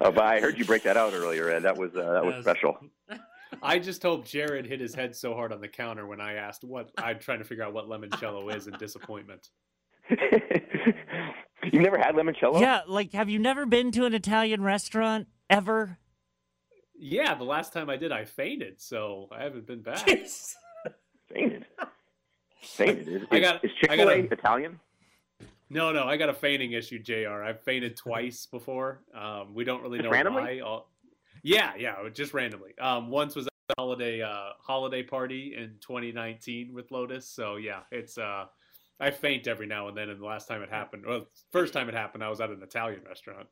[0.00, 1.62] Uh, but I heard you break that out earlier, Ed.
[1.62, 2.44] That was uh, that was Yes.
[2.44, 2.78] special.
[3.62, 6.64] I just hope Jared hit his head so hard on the counter when I asked
[6.64, 9.48] what I'm trying to figure out what limoncello is in disappointment.
[11.72, 12.60] You've never had limoncello?
[12.60, 15.98] Yeah, like have you never been to an Italian restaurant ever?
[16.98, 19.98] Yeah, the last time I did, I fainted, so I haven't been back.
[21.28, 21.66] Fainted.
[22.62, 23.06] Fainted.
[23.08, 24.80] Is, I got- is Chick Fil got A a- Italian?
[25.68, 27.42] No, no, I got a fainting issue, Jr.
[27.42, 29.02] I've fainted twice before.
[29.14, 30.42] Um, we don't really Just know randomly?
[30.42, 30.60] why.
[30.60, 30.90] All...
[31.42, 32.78] Yeah, yeah, just randomly.
[32.78, 37.28] Um, once was at a holiday uh, holiday party in 2019 with Lotus.
[37.28, 38.44] So yeah, it's uh,
[38.98, 40.08] I faint every now and then.
[40.08, 42.62] And the last time it happened, well, first time it happened, I was at an
[42.62, 43.48] Italian restaurant.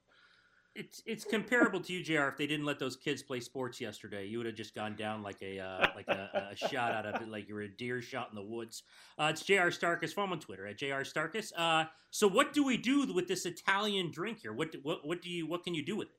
[0.74, 2.24] It's it's comparable to you, Jr.
[2.24, 5.22] If they didn't let those kids play sports yesterday, you would have just gone down
[5.22, 8.02] like a uh, like a, a shot out of it, like you were a deer
[8.02, 8.82] shot in the woods.
[9.16, 9.70] Uh, it's Jr.
[9.70, 10.12] Starkus.
[10.12, 11.04] Follow him on Twitter at Jr.
[11.04, 11.52] Starkus.
[11.56, 14.52] Uh, so what do we do with this Italian drink here?
[14.52, 16.16] What what what do you what can you do with it?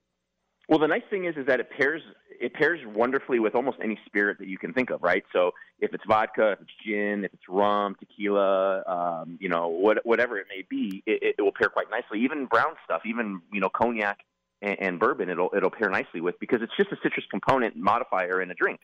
[0.69, 2.01] Well, the nice thing is, is that it pairs
[2.41, 5.23] it pairs wonderfully with almost any spirit that you can think of, right?
[5.33, 10.05] So if it's vodka, if it's gin, if it's rum, tequila, um, you know, what,
[10.05, 12.21] whatever it may be, it, it will pair quite nicely.
[12.21, 14.19] Even brown stuff, even you know, cognac
[14.61, 18.41] and, and bourbon, it'll it'll pair nicely with because it's just a citrus component modifier
[18.41, 18.79] in a drink.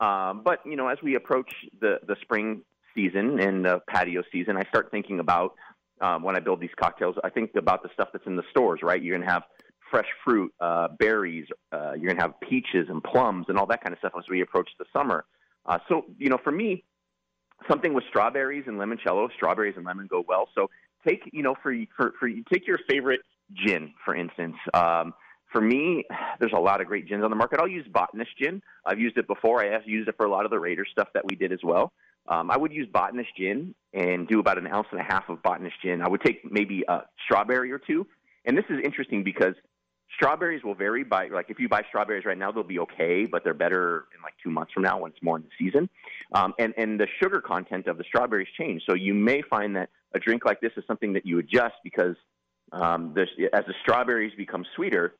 [0.00, 2.62] Um, but you know, as we approach the the spring
[2.94, 5.54] season and the patio season, I start thinking about
[6.00, 7.16] um, when I build these cocktails.
[7.22, 9.02] I think about the stuff that's in the stores, right?
[9.02, 9.44] You're gonna have
[9.90, 11.46] fresh fruit, uh, berries.
[11.72, 14.40] Uh, you're gonna have peaches and plums and all that kind of stuff as we
[14.40, 15.24] approach the summer.
[15.66, 16.84] Uh, so you know, for me,
[17.68, 20.48] something with strawberries and limoncello, strawberries and lemon go well.
[20.54, 20.70] So
[21.06, 23.20] take you know for for for you take your favorite
[23.52, 24.56] gin for instance.
[24.74, 25.14] Um,
[25.52, 26.04] for me,
[26.38, 27.58] there's a lot of great gins on the market.
[27.60, 28.62] I'll use Botanist gin.
[28.86, 29.60] I've used it before.
[29.60, 31.58] I have used it for a lot of the Raider stuff that we did as
[31.64, 31.92] well.
[32.28, 35.42] Um, I would use Botanist gin and do about an ounce and a half of
[35.42, 36.02] Botanist gin.
[36.02, 38.06] I would take maybe a strawberry or two.
[38.44, 39.54] And this is interesting because
[40.16, 43.44] strawberries will vary by like if you buy strawberries right now they'll be okay but
[43.44, 45.88] they're better in like two months from now when it's more in the season.
[46.32, 48.82] Um, and and the sugar content of the strawberries change.
[48.88, 52.16] So you may find that a drink like this is something that you adjust because
[52.72, 55.14] um, the, as the strawberries become sweeter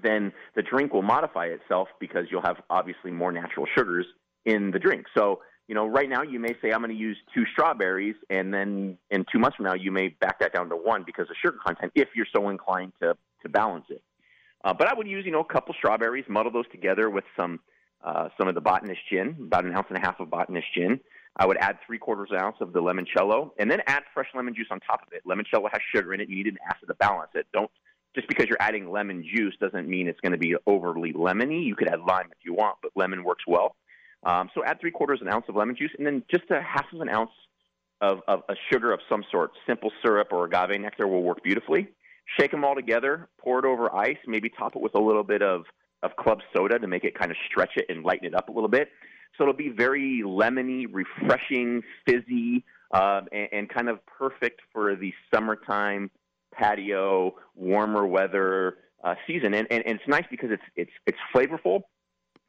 [0.00, 4.06] then the drink will modify itself because you'll have obviously more natural sugars
[4.46, 5.04] in the drink.
[5.16, 8.52] So you know right now you may say i'm going to use two strawberries and
[8.52, 11.36] then in two months from now you may back that down to one because of
[11.42, 14.02] sugar content if you're so inclined to to balance it
[14.64, 17.60] uh, but I would use, you know, a couple strawberries, muddle those together with some
[18.02, 21.00] uh, some of the botanist gin, about an ounce and a half of botanist gin.
[21.36, 24.68] I would add three quarters ounce of the limoncello, and then add fresh lemon juice
[24.70, 25.22] on top of it.
[25.26, 27.46] Limoncello has sugar in it; you need an acid to balance it.
[27.52, 27.70] Don't
[28.14, 31.64] just because you're adding lemon juice doesn't mean it's going to be overly lemony.
[31.64, 33.76] You could add lime if you want, but lemon works well.
[34.24, 36.86] Um, so add three quarters an ounce of lemon juice, and then just a half
[36.92, 37.30] of an ounce
[38.00, 39.52] of, of a sugar of some sort.
[39.66, 41.88] Simple syrup or agave nectar will work beautifully.
[42.38, 45.42] Shake them all together, pour it over ice, maybe top it with a little bit
[45.42, 45.64] of,
[46.02, 48.52] of club soda to make it kind of stretch it and lighten it up a
[48.52, 48.88] little bit.
[49.36, 55.12] So it'll be very lemony, refreshing, fizzy, um, and, and kind of perfect for the
[55.32, 56.10] summertime
[56.52, 59.54] patio, warmer weather uh, season.
[59.54, 61.82] And, and, and it's nice because it's, it's, it's flavorful.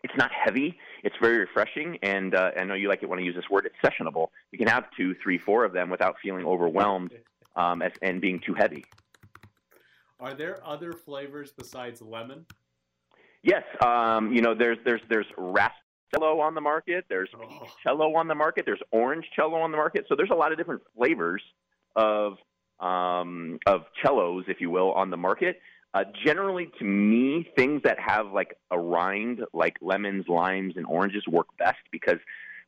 [0.03, 0.77] It's not heavy.
[1.03, 3.67] It's very refreshing, and uh, I know you like it when I use this word.
[3.67, 4.27] It's sessionable.
[4.51, 7.11] You can have two, three, four of them without feeling overwhelmed
[7.55, 8.85] um, as, and being too heavy.
[10.21, 12.45] Are there other flavors besides lemon?
[13.41, 17.05] Yes, um, you know, there's there's there's raspello on the market.
[17.09, 18.65] There's peach cello on the market.
[18.67, 20.05] There's orange cello on the market.
[20.07, 21.41] So there's a lot of different flavors
[21.95, 22.37] of
[22.79, 25.59] um, of cellos, if you will, on the market.
[25.95, 31.23] Uh, generally, to me, things that have like a rind, like lemons, limes, and oranges,
[31.27, 32.19] work best because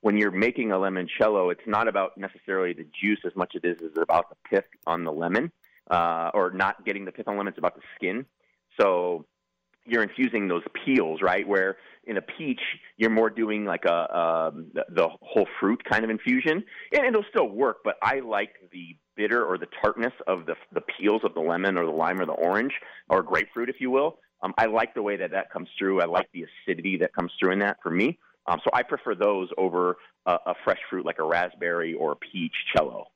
[0.01, 3.77] when you're making a limoncello, it's not about necessarily the juice as much as it
[3.77, 5.51] is is about the pith on the lemon,
[5.89, 7.51] uh, or not getting the pith on lemon.
[7.51, 8.25] It's about the skin.
[8.79, 9.25] So
[9.86, 11.47] you're infusing those peels, right?
[11.47, 12.61] Where in a peach,
[12.97, 16.63] you're more doing like a um, the, the whole fruit kind of infusion,
[16.93, 17.77] and it'll still work.
[17.84, 21.77] But I like the bitter or the tartness of the the peels of the lemon
[21.77, 22.73] or the lime or the orange
[23.09, 24.19] or grapefruit, if you will.
[24.41, 26.01] Um, I like the way that that comes through.
[26.01, 28.19] I like the acidity that comes through in that for me.
[28.45, 32.15] Um, so I prefer those over a, a fresh fruit like a raspberry or a
[32.15, 33.07] peach cello.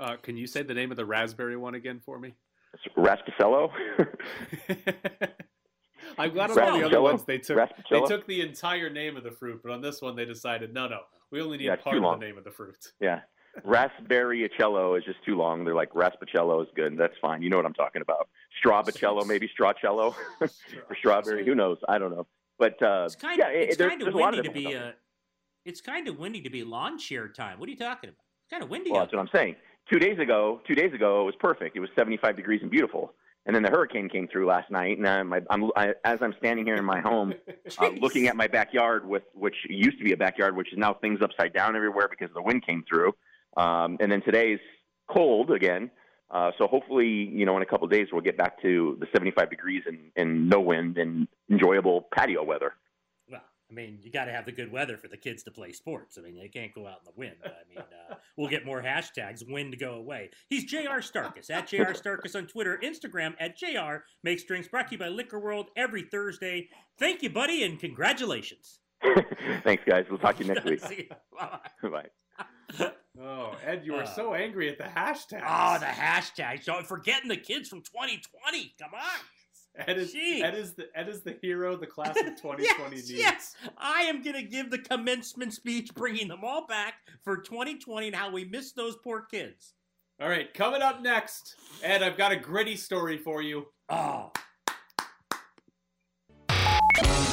[0.00, 2.32] Uh, can you say the name of the raspberry one again for me?
[2.72, 3.70] It's Raspacello.
[6.18, 9.24] I'm glad on all the other ones they took they took the entire name of
[9.24, 11.96] the fruit, but on this one they decided no, no, we only need Yeah, part
[11.96, 12.18] of long.
[12.18, 12.92] the name of the fruit.
[13.00, 13.20] Yeah.
[13.66, 15.64] Raspberrycello is just too long.
[15.64, 16.96] They're like Raspicello is good.
[16.96, 17.42] That's fine.
[17.42, 18.28] You know what I'm talking about.
[18.64, 21.44] Strawbacello, maybe Strawcello for strawberry.
[21.44, 21.76] Who knows?
[21.88, 22.26] I don't know.
[22.58, 24.48] But uh, It's kind yeah, of it- it's there's, kind of there's a lot windy
[24.48, 24.94] of to be a.
[25.66, 27.58] It's kind of windy to be lawn chair time.
[27.58, 28.20] What are you talking about?
[28.44, 28.90] It's kind of windy.
[28.92, 29.56] Well, out that's what I'm saying.
[29.90, 31.76] Two days ago, two days ago, it was perfect.
[31.76, 33.12] It was 75 degrees and beautiful.
[33.46, 36.66] And then the hurricane came through last night, and I'm, I'm I, as I'm standing
[36.66, 37.34] here in my home,
[37.78, 40.94] uh, looking at my backyard, with which used to be a backyard, which is now
[40.94, 43.14] things upside down everywhere because the wind came through.
[43.56, 44.60] Um, and then today's
[45.08, 45.90] cold again.
[46.30, 49.06] Uh, so hopefully, you know, in a couple of days, we'll get back to the
[49.12, 52.74] 75 degrees and, and no wind and enjoyable patio weather.
[53.70, 55.72] Well, I mean, you got to have the good weather for the kids to play
[55.72, 56.18] sports.
[56.18, 57.36] I mean, they can't go out in the wind.
[57.44, 59.48] I mean, uh, we'll get more hashtags.
[59.48, 60.30] Wind go away.
[60.48, 61.00] He's Jr.
[61.00, 61.92] Starkus at Jr.
[61.92, 64.04] Starkus on Twitter, Instagram at Jr.
[64.22, 64.68] Makes drinks.
[64.68, 66.68] Brought to you by Liquor World every Thursday.
[66.98, 68.80] Thank you, buddy, and congratulations.
[69.64, 70.04] Thanks, guys.
[70.10, 70.80] We'll talk to you next week.
[70.86, 71.16] See ya.
[71.82, 71.88] Bye.
[72.78, 72.90] Bye.
[73.20, 75.42] Oh, Ed, you were Uh, so angry at the hashtag.
[75.46, 76.62] Oh, the hashtag.
[76.62, 78.74] So forgetting the kids from 2020.
[78.80, 79.00] Come on.
[79.86, 80.42] Ed is, Jeez.
[80.42, 83.12] Ed is the Ed is the hero the class of 2020 yes, needs.
[83.12, 83.56] yes.
[83.78, 88.16] I am going to give the commencement speech bringing them all back for 2020 and
[88.16, 89.74] how we miss those poor kids.
[90.20, 93.66] All right, coming up next, Ed, I've got a gritty story for you.
[93.88, 94.30] Oh,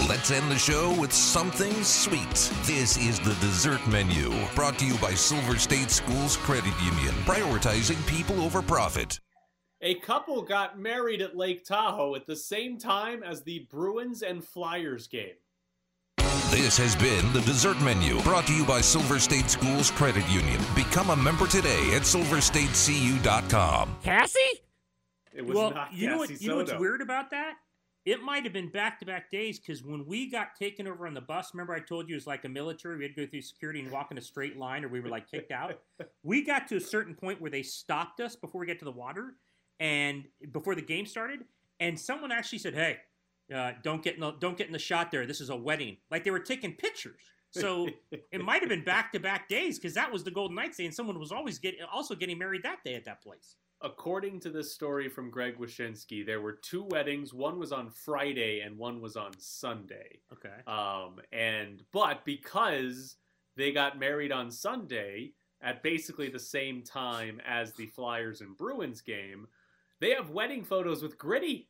[0.07, 2.51] Let's end the show with something sweet.
[2.63, 8.05] This is the dessert menu, brought to you by Silver State Schools Credit Union, prioritizing
[8.07, 9.19] people over profit.
[9.81, 14.43] A couple got married at Lake Tahoe at the same time as the Bruins and
[14.43, 15.35] Flyers game.
[16.49, 20.59] This has been the dessert menu, brought to you by Silver State Schools Credit Union.
[20.73, 23.97] Become a member today at silverstatecu.com.
[24.01, 24.39] Cassie?
[25.33, 26.29] It was well, not you know what?
[26.29, 27.53] Cassie You know what's weird about that?
[28.03, 31.51] It might have been back-to-back days because when we got taken over on the bus,
[31.53, 32.97] remember I told you it was like a military.
[32.97, 35.09] We had to go through security and walk in a straight line, or we were
[35.09, 35.81] like kicked out.
[36.23, 38.91] we got to a certain point where they stopped us before we get to the
[38.91, 39.35] water,
[39.79, 41.41] and before the game started,
[41.79, 42.97] and someone actually said, "Hey,
[43.53, 45.25] uh, don't get in the, don't get in the shot there.
[45.25, 47.21] This is a wedding." Like they were taking pictures.
[47.51, 50.93] So it might have been back-to-back days because that was the Golden Knights day, and
[50.93, 53.55] someone was always getting also getting married that day at that place.
[53.81, 57.31] According to this story from Greg Wyshynski, there were two weddings.
[57.31, 60.19] One was on Friday and one was on Sunday.
[60.33, 60.63] Okay.
[60.65, 63.17] Um, and but because
[63.55, 69.01] they got married on Sunday at basically the same time as the Flyers and Bruins
[69.01, 69.47] game,
[69.99, 71.69] they have wedding photos with Gritty.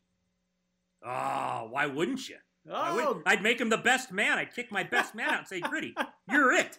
[1.04, 2.36] Oh, why wouldn't you?
[2.70, 4.38] Oh, would, I'd make him the best man.
[4.38, 5.94] I'd kick my best man out and say, Gritty,
[6.30, 6.78] you're it.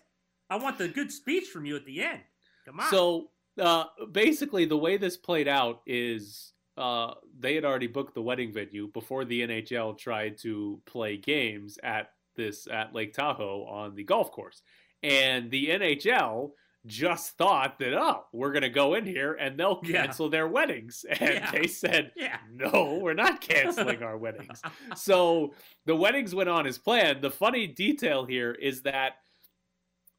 [0.50, 2.22] I want the good speech from you at the end.
[2.66, 2.90] Come on.
[2.90, 3.30] So
[3.60, 8.54] uh, basically, the way this played out is uh, they had already booked the wedding
[8.54, 14.04] venue before the NHL tried to play games at this at Lake Tahoe on the
[14.04, 14.62] golf course,
[15.04, 16.52] and the NHL
[16.86, 20.04] just thought that oh we're gonna go in here and they'll Yeah.
[20.06, 21.52] cancel their weddings and Yeah.
[21.52, 22.38] they said yeah.
[22.54, 24.62] no we're not canceling our weddings
[24.96, 25.54] so
[25.86, 29.16] the weddings went on as planned the funny detail here is that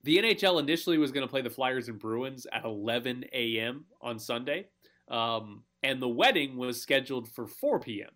[0.02, 3.84] the NHL initially was going to play the Flyers and Bruins at 11 a.m.
[4.00, 4.66] on Sunday,
[5.08, 8.08] um, and the wedding was scheduled for 4 p.m.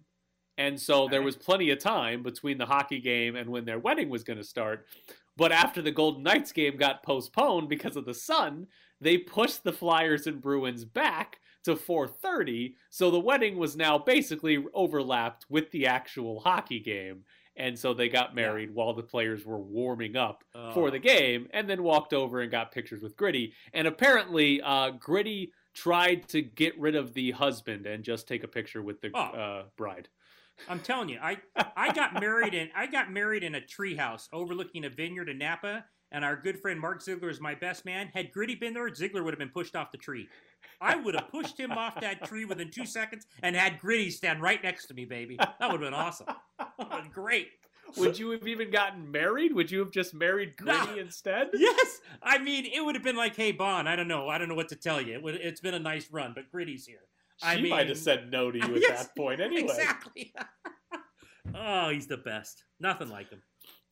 [0.56, 4.08] And so there was plenty of time between the hockey game and when their wedding
[4.08, 4.86] was going to start.
[5.36, 8.68] But after the Golden Knights game got postponed because of the sun,
[9.00, 14.64] they pushed the Flyers and Bruins back to 4:30, so the wedding was now basically
[14.74, 17.24] overlapped with the actual hockey game.
[17.56, 20.90] And so they got married while the players were warming up for Oh.
[20.90, 23.54] the game and then walked over and got pictures with Gritty.
[23.72, 28.48] And apparently, uh, Gritty tried to get rid of the husband and just take a
[28.48, 29.20] picture with the Oh.
[29.20, 30.08] uh, bride.
[30.68, 31.38] I'm telling you, I
[31.76, 35.84] I got married in I got married in a treehouse overlooking a vineyard in Napa,
[36.12, 38.10] and our good friend Mark Ziegler is my best man.
[38.14, 40.28] Had Gritty been there, Ziegler would have been pushed off the tree.
[40.80, 44.40] I would have pushed him off that tree within two seconds and had Gritty stand
[44.42, 45.36] right next to me, baby.
[45.38, 46.26] That would have been awesome.
[46.58, 47.48] That would have been great.
[47.96, 49.52] would you have even gotten married?
[49.52, 51.48] Would you have just married Gritty instead?
[51.54, 54.48] Yes, I mean it would have been like, "Hey, Bon, I don't know, I don't
[54.48, 55.14] know what to tell you.
[55.14, 57.00] It would, it's been a nice run, but Gritty's here."
[57.42, 59.62] I she mean, might have said no to you at Yes, that point anyway.
[59.62, 60.34] Exactly.
[61.54, 62.64] oh, he's the best.
[62.80, 63.42] Nothing like him.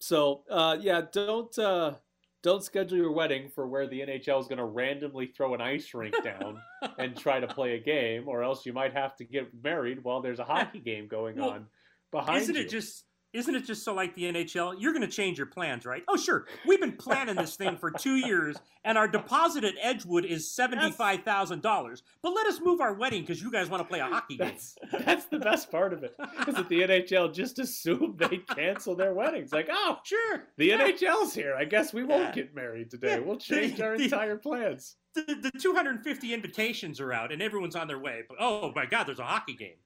[0.01, 1.95] So uh, yeah, don't uh,
[2.43, 5.93] don't schedule your wedding for where the NHL is going to randomly throw an ice
[5.95, 6.61] rink down
[6.99, 10.21] and try to play a game, or else you might have to get married while
[10.21, 11.67] there's a hockey game going Well, on
[12.11, 12.63] behind Isn't you.
[12.63, 13.05] it just?
[13.33, 14.75] Isn't it just so like the NHL?
[14.79, 16.03] You're going to change your plans, right?
[16.09, 16.47] Oh, sure.
[16.67, 21.23] We've been planning this thing for two years, and our deposit at Edgewood is seventy-five
[21.23, 22.03] thousand dollars.
[22.23, 24.49] But let us move our wedding because you guys want to play a hockey game.
[24.49, 24.77] That's
[25.07, 26.15] that's the best part of it.
[26.47, 29.53] Is that the NHL just assumed they'd cancel their weddings?
[29.53, 30.89] Like, oh, sure, the yeah.
[30.91, 31.55] NHL's here.
[31.59, 32.33] I guess we won't Yeah.
[32.43, 33.13] get married today.
[33.15, 33.19] Yeah.
[33.21, 34.97] We'll change our entire plans.
[35.15, 35.23] the,
[35.53, 38.23] the 250 invitations are out and everyone's on their way.
[38.29, 39.77] But oh my God, there's a hockey game.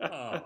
[0.00, 0.42] Oh.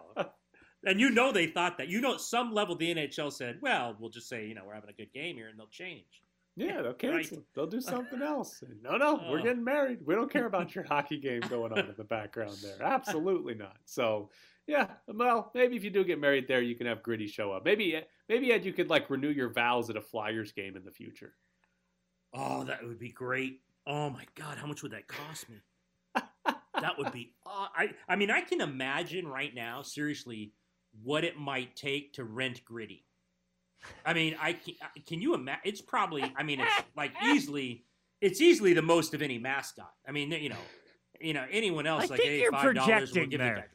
[0.86, 1.88] And you know they thought that.
[1.88, 4.74] You know, at some level the NHL said, well, we'll just say, you know, we're
[4.74, 6.22] having a good game here and they'll change.
[6.56, 6.98] Yeah, they'll Right.
[6.98, 7.44] cancel.
[7.54, 8.62] They'll do something else.
[8.82, 9.42] No, no, we're Oh.
[9.42, 9.98] getting married.
[10.06, 12.82] We don't care about your hockey game going on in the background there.
[12.82, 13.76] Absolutely not.
[13.84, 14.30] So,
[14.66, 17.64] yeah, well, maybe if you do get married there, you can have Gritty show up.
[17.64, 20.90] Maybe, maybe Ed, you could like renew your vows at a Flyers game in the
[20.90, 21.34] future.
[22.32, 23.60] Oh, that would be great.
[23.86, 25.56] Oh my God, how much would that cost me?
[26.44, 27.32] that would be.
[27.46, 27.90] Uh, I.
[28.08, 30.52] I mean, I can imagine right now, seriously,
[31.02, 33.04] what it might take to rent Gritty.
[34.04, 34.74] I mean, I can,
[35.06, 35.60] can you imagine?
[35.64, 36.24] It's probably.
[36.36, 37.84] I mean, it's like easily.
[38.20, 39.92] It's easily the most of any mascot.
[40.08, 40.56] I mean, you know,
[41.20, 43.54] you know, anyone else I like think hey, you're five dollars will give there.
[43.54, 43.66] the guy.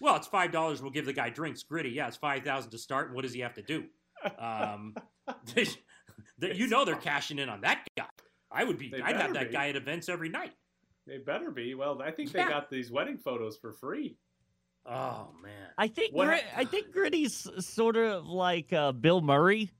[0.00, 0.82] Well, it's five dollars.
[0.82, 1.62] We'll give the guy drinks.
[1.62, 3.14] Gritty, yeah, it's five thousand to start.
[3.14, 3.84] What does he have to do?
[4.38, 4.94] Um,
[6.38, 8.04] that you know they're cashing in on that guy.
[8.50, 8.90] I would be.
[8.90, 9.52] They I'd have that be.
[9.54, 10.52] guy at events every night.
[11.06, 11.74] They better be.
[11.74, 12.44] Well, I think Yeah.
[12.44, 14.16] they got these wedding photos for free.
[14.88, 15.52] Oh man.
[15.78, 19.70] I think hap- I think Gritty's sort of like uh, Bill Murray.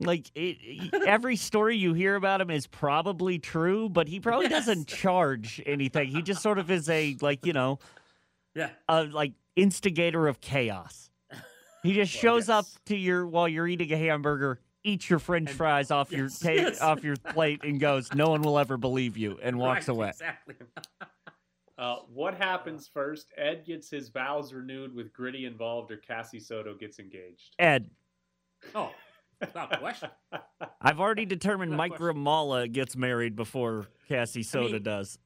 [0.00, 4.66] Like it, every story you hear about him is probably true, but he probably Yes.
[4.66, 6.08] doesn't charge anything.
[6.08, 7.78] He just sort of is a like you know,
[8.54, 8.70] Yeah.
[8.88, 11.10] a like instigator of chaos.
[11.82, 15.50] He just Well, shows up to your while you're eating a hamburger, eats your French
[15.50, 16.80] fries off your yes, ta- yes.
[16.80, 20.08] off your plate, and goes, "No one will ever believe you," and walks Right, away.
[20.10, 20.54] Exactly.
[21.82, 23.32] Uh, what happens first?
[23.36, 27.56] Ed gets his vows renewed with Gritty involved, or Cassie Soto gets engaged.
[27.58, 27.90] Ed,
[28.76, 28.92] Oh,
[29.40, 30.08] without question.
[30.80, 32.18] I've already determined Mike question.
[32.18, 35.18] Ramala gets married before Cassie Soto mean, does.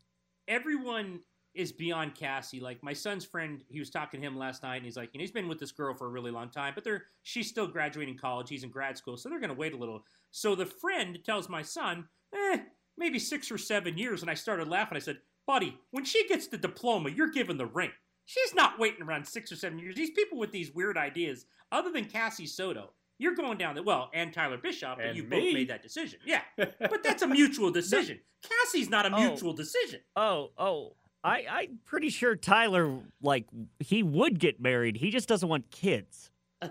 [0.48, 1.20] Everyone
[1.54, 2.59] is beyond Cassie.
[2.59, 5.18] Like my son's friend, he was talking to him last night, and he's like, you
[5.18, 7.66] know, he's been with this girl for a really long time, but they're she's still
[7.66, 8.48] graduating college.
[8.48, 10.04] He's in grad school, so they're going to wait a little.
[10.30, 12.61] So the friend tells my son, eh,
[12.96, 14.22] maybe six or seven years.
[14.22, 14.96] And I started laughing.
[14.96, 17.90] I said, buddy, when she gets the diploma, you're given the ring.
[18.24, 19.94] She's not waiting around six or seven years.
[19.94, 24.11] These people with these weird ideas, other than Cassie Soto, you're going down the well,
[24.12, 25.28] and Tyler Bischoff, but And you me.
[25.28, 26.18] both made that decision.
[26.26, 28.18] Yeah, but that's a mutual decision.
[28.42, 29.28] Cassie's not a Oh.
[29.30, 30.01] mutual decision.
[30.16, 30.94] Oh, oh.
[31.24, 33.47] I, I'm pretty sure Tyler, like,
[33.80, 34.97] he would get married.
[34.99, 36.30] He just doesn't want kids.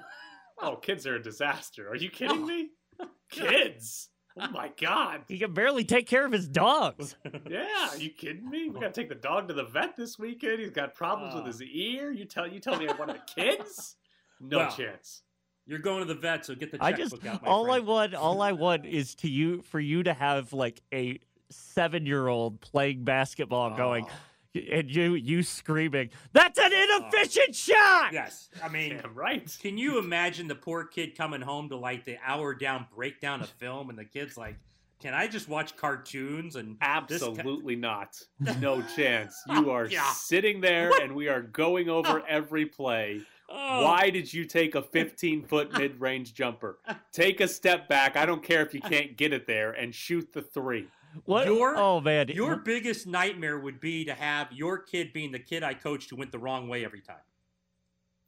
[0.57, 1.89] Oh, kids are a disaster.
[1.89, 2.45] Are you kidding Oh.
[2.45, 2.69] me?
[3.30, 4.07] Kids.
[4.38, 5.21] Oh my god.
[5.27, 7.15] He can barely take care of his dogs.
[7.49, 8.69] Yeah, are you kidding me?
[8.69, 10.59] We gotta take the dog to the vet this weekend.
[10.59, 11.47] He's got problems with Oh.
[11.47, 12.11] his ear.
[12.11, 13.95] You tell you tell me I want the kids?
[14.41, 15.21] No Well, chance.
[15.65, 17.41] You're going to the vet, so get the I just out.
[17.41, 17.75] My all friend.
[17.77, 21.19] I want, all I want is to you for you to have like a
[21.49, 24.13] seven-year-old playing basketball going, Oh.
[24.56, 29.58] And you you screaming, "That's an inefficient shot!" Yes, I mean, Damn right.
[29.62, 33.49] Can you imagine the poor kid coming home to like the hour down breakdown of
[33.49, 34.56] film, and the kid's like,
[35.01, 36.78] "Can I just watch cartoons?" And
[37.08, 38.20] this ki- Absolutely not.
[38.60, 39.36] No chance.
[39.49, 40.10] You are Yeah.
[40.12, 43.22] sitting there and we are going over every play.
[43.47, 43.84] Oh.
[43.84, 46.80] Why did you take a 15 foot mid range jumper?
[47.12, 48.18] Take a step back.
[48.18, 50.88] I don't care if you can't get it there and shoot the three.
[51.26, 51.47] What?
[51.47, 55.63] Your- oh man, Your biggest nightmare would be to have your kid being the kid
[55.63, 57.16] I coached who went the wrong way every time.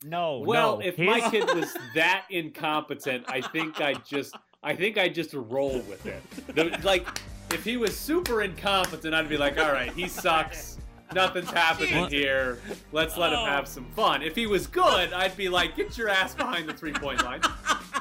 [0.04, 0.40] no.
[0.40, 0.84] Well, no.
[0.84, 5.34] if His- my kid was that incompetent, I think I just I think I just
[5.34, 6.22] roll with it.
[6.56, 7.08] The, like
[7.54, 10.78] if he was super incompetent, I'd be like, all right, he sucks.
[11.14, 12.12] Nothing's happening What?
[12.12, 12.60] here.
[12.92, 13.46] Let's let him oh.
[13.46, 14.22] have some fun.
[14.22, 17.40] If he was good, I'd be like, get your ass behind the three point line.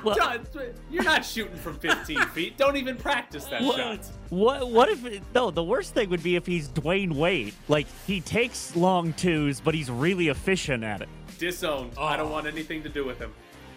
[0.07, 0.47] Well- John,
[0.91, 2.57] You're not shooting from 15 feet.
[2.57, 4.07] Don't even practice that What- shot.
[4.31, 5.05] What what if
[5.35, 7.55] no, the worst thing would be if he's Dwyane Wade.
[7.69, 11.09] Like he takes long twos, but he's really efficient at it.
[11.39, 11.93] Disowned.
[11.99, 12.33] I don't Oh.
[12.33, 13.33] want anything to do with him.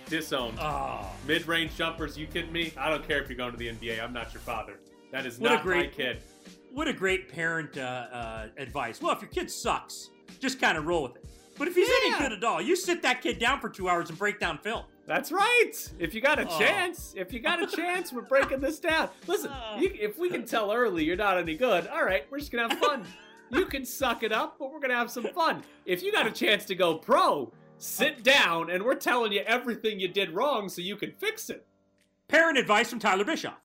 [0.07, 0.57] Disowned.
[0.59, 2.73] Oh, Mid range jumpers, you kidding me?
[2.77, 4.01] I don't care if you're going to the NBA.
[4.03, 4.79] I'm not your father.
[5.11, 6.23] That is What a not my great- kid.
[6.73, 9.01] what a great parent uh, uh, advice.
[9.01, 10.09] Well, if your kid sucks,
[10.39, 11.25] just kind of roll with it.
[11.57, 14.09] But if he's any good at all, you sit that kid down for two hours
[14.09, 14.85] and break down film.
[15.09, 15.71] That's right.
[15.97, 16.59] If you got a Oh.
[16.59, 19.09] chance, if you got a chance, we're breaking this down.
[19.25, 22.51] Listen, you, if we can tell early you're not any good, all right, we're just
[22.51, 23.03] gonna have fun.
[23.49, 25.63] you can suck it up, but we're gonna have some fun.
[25.87, 29.99] If you got a chance to go pro, sit down, and we're telling you everything
[29.99, 31.65] you did wrong so you can fix it.
[32.27, 33.57] Parent advice from Tyler Bischoff.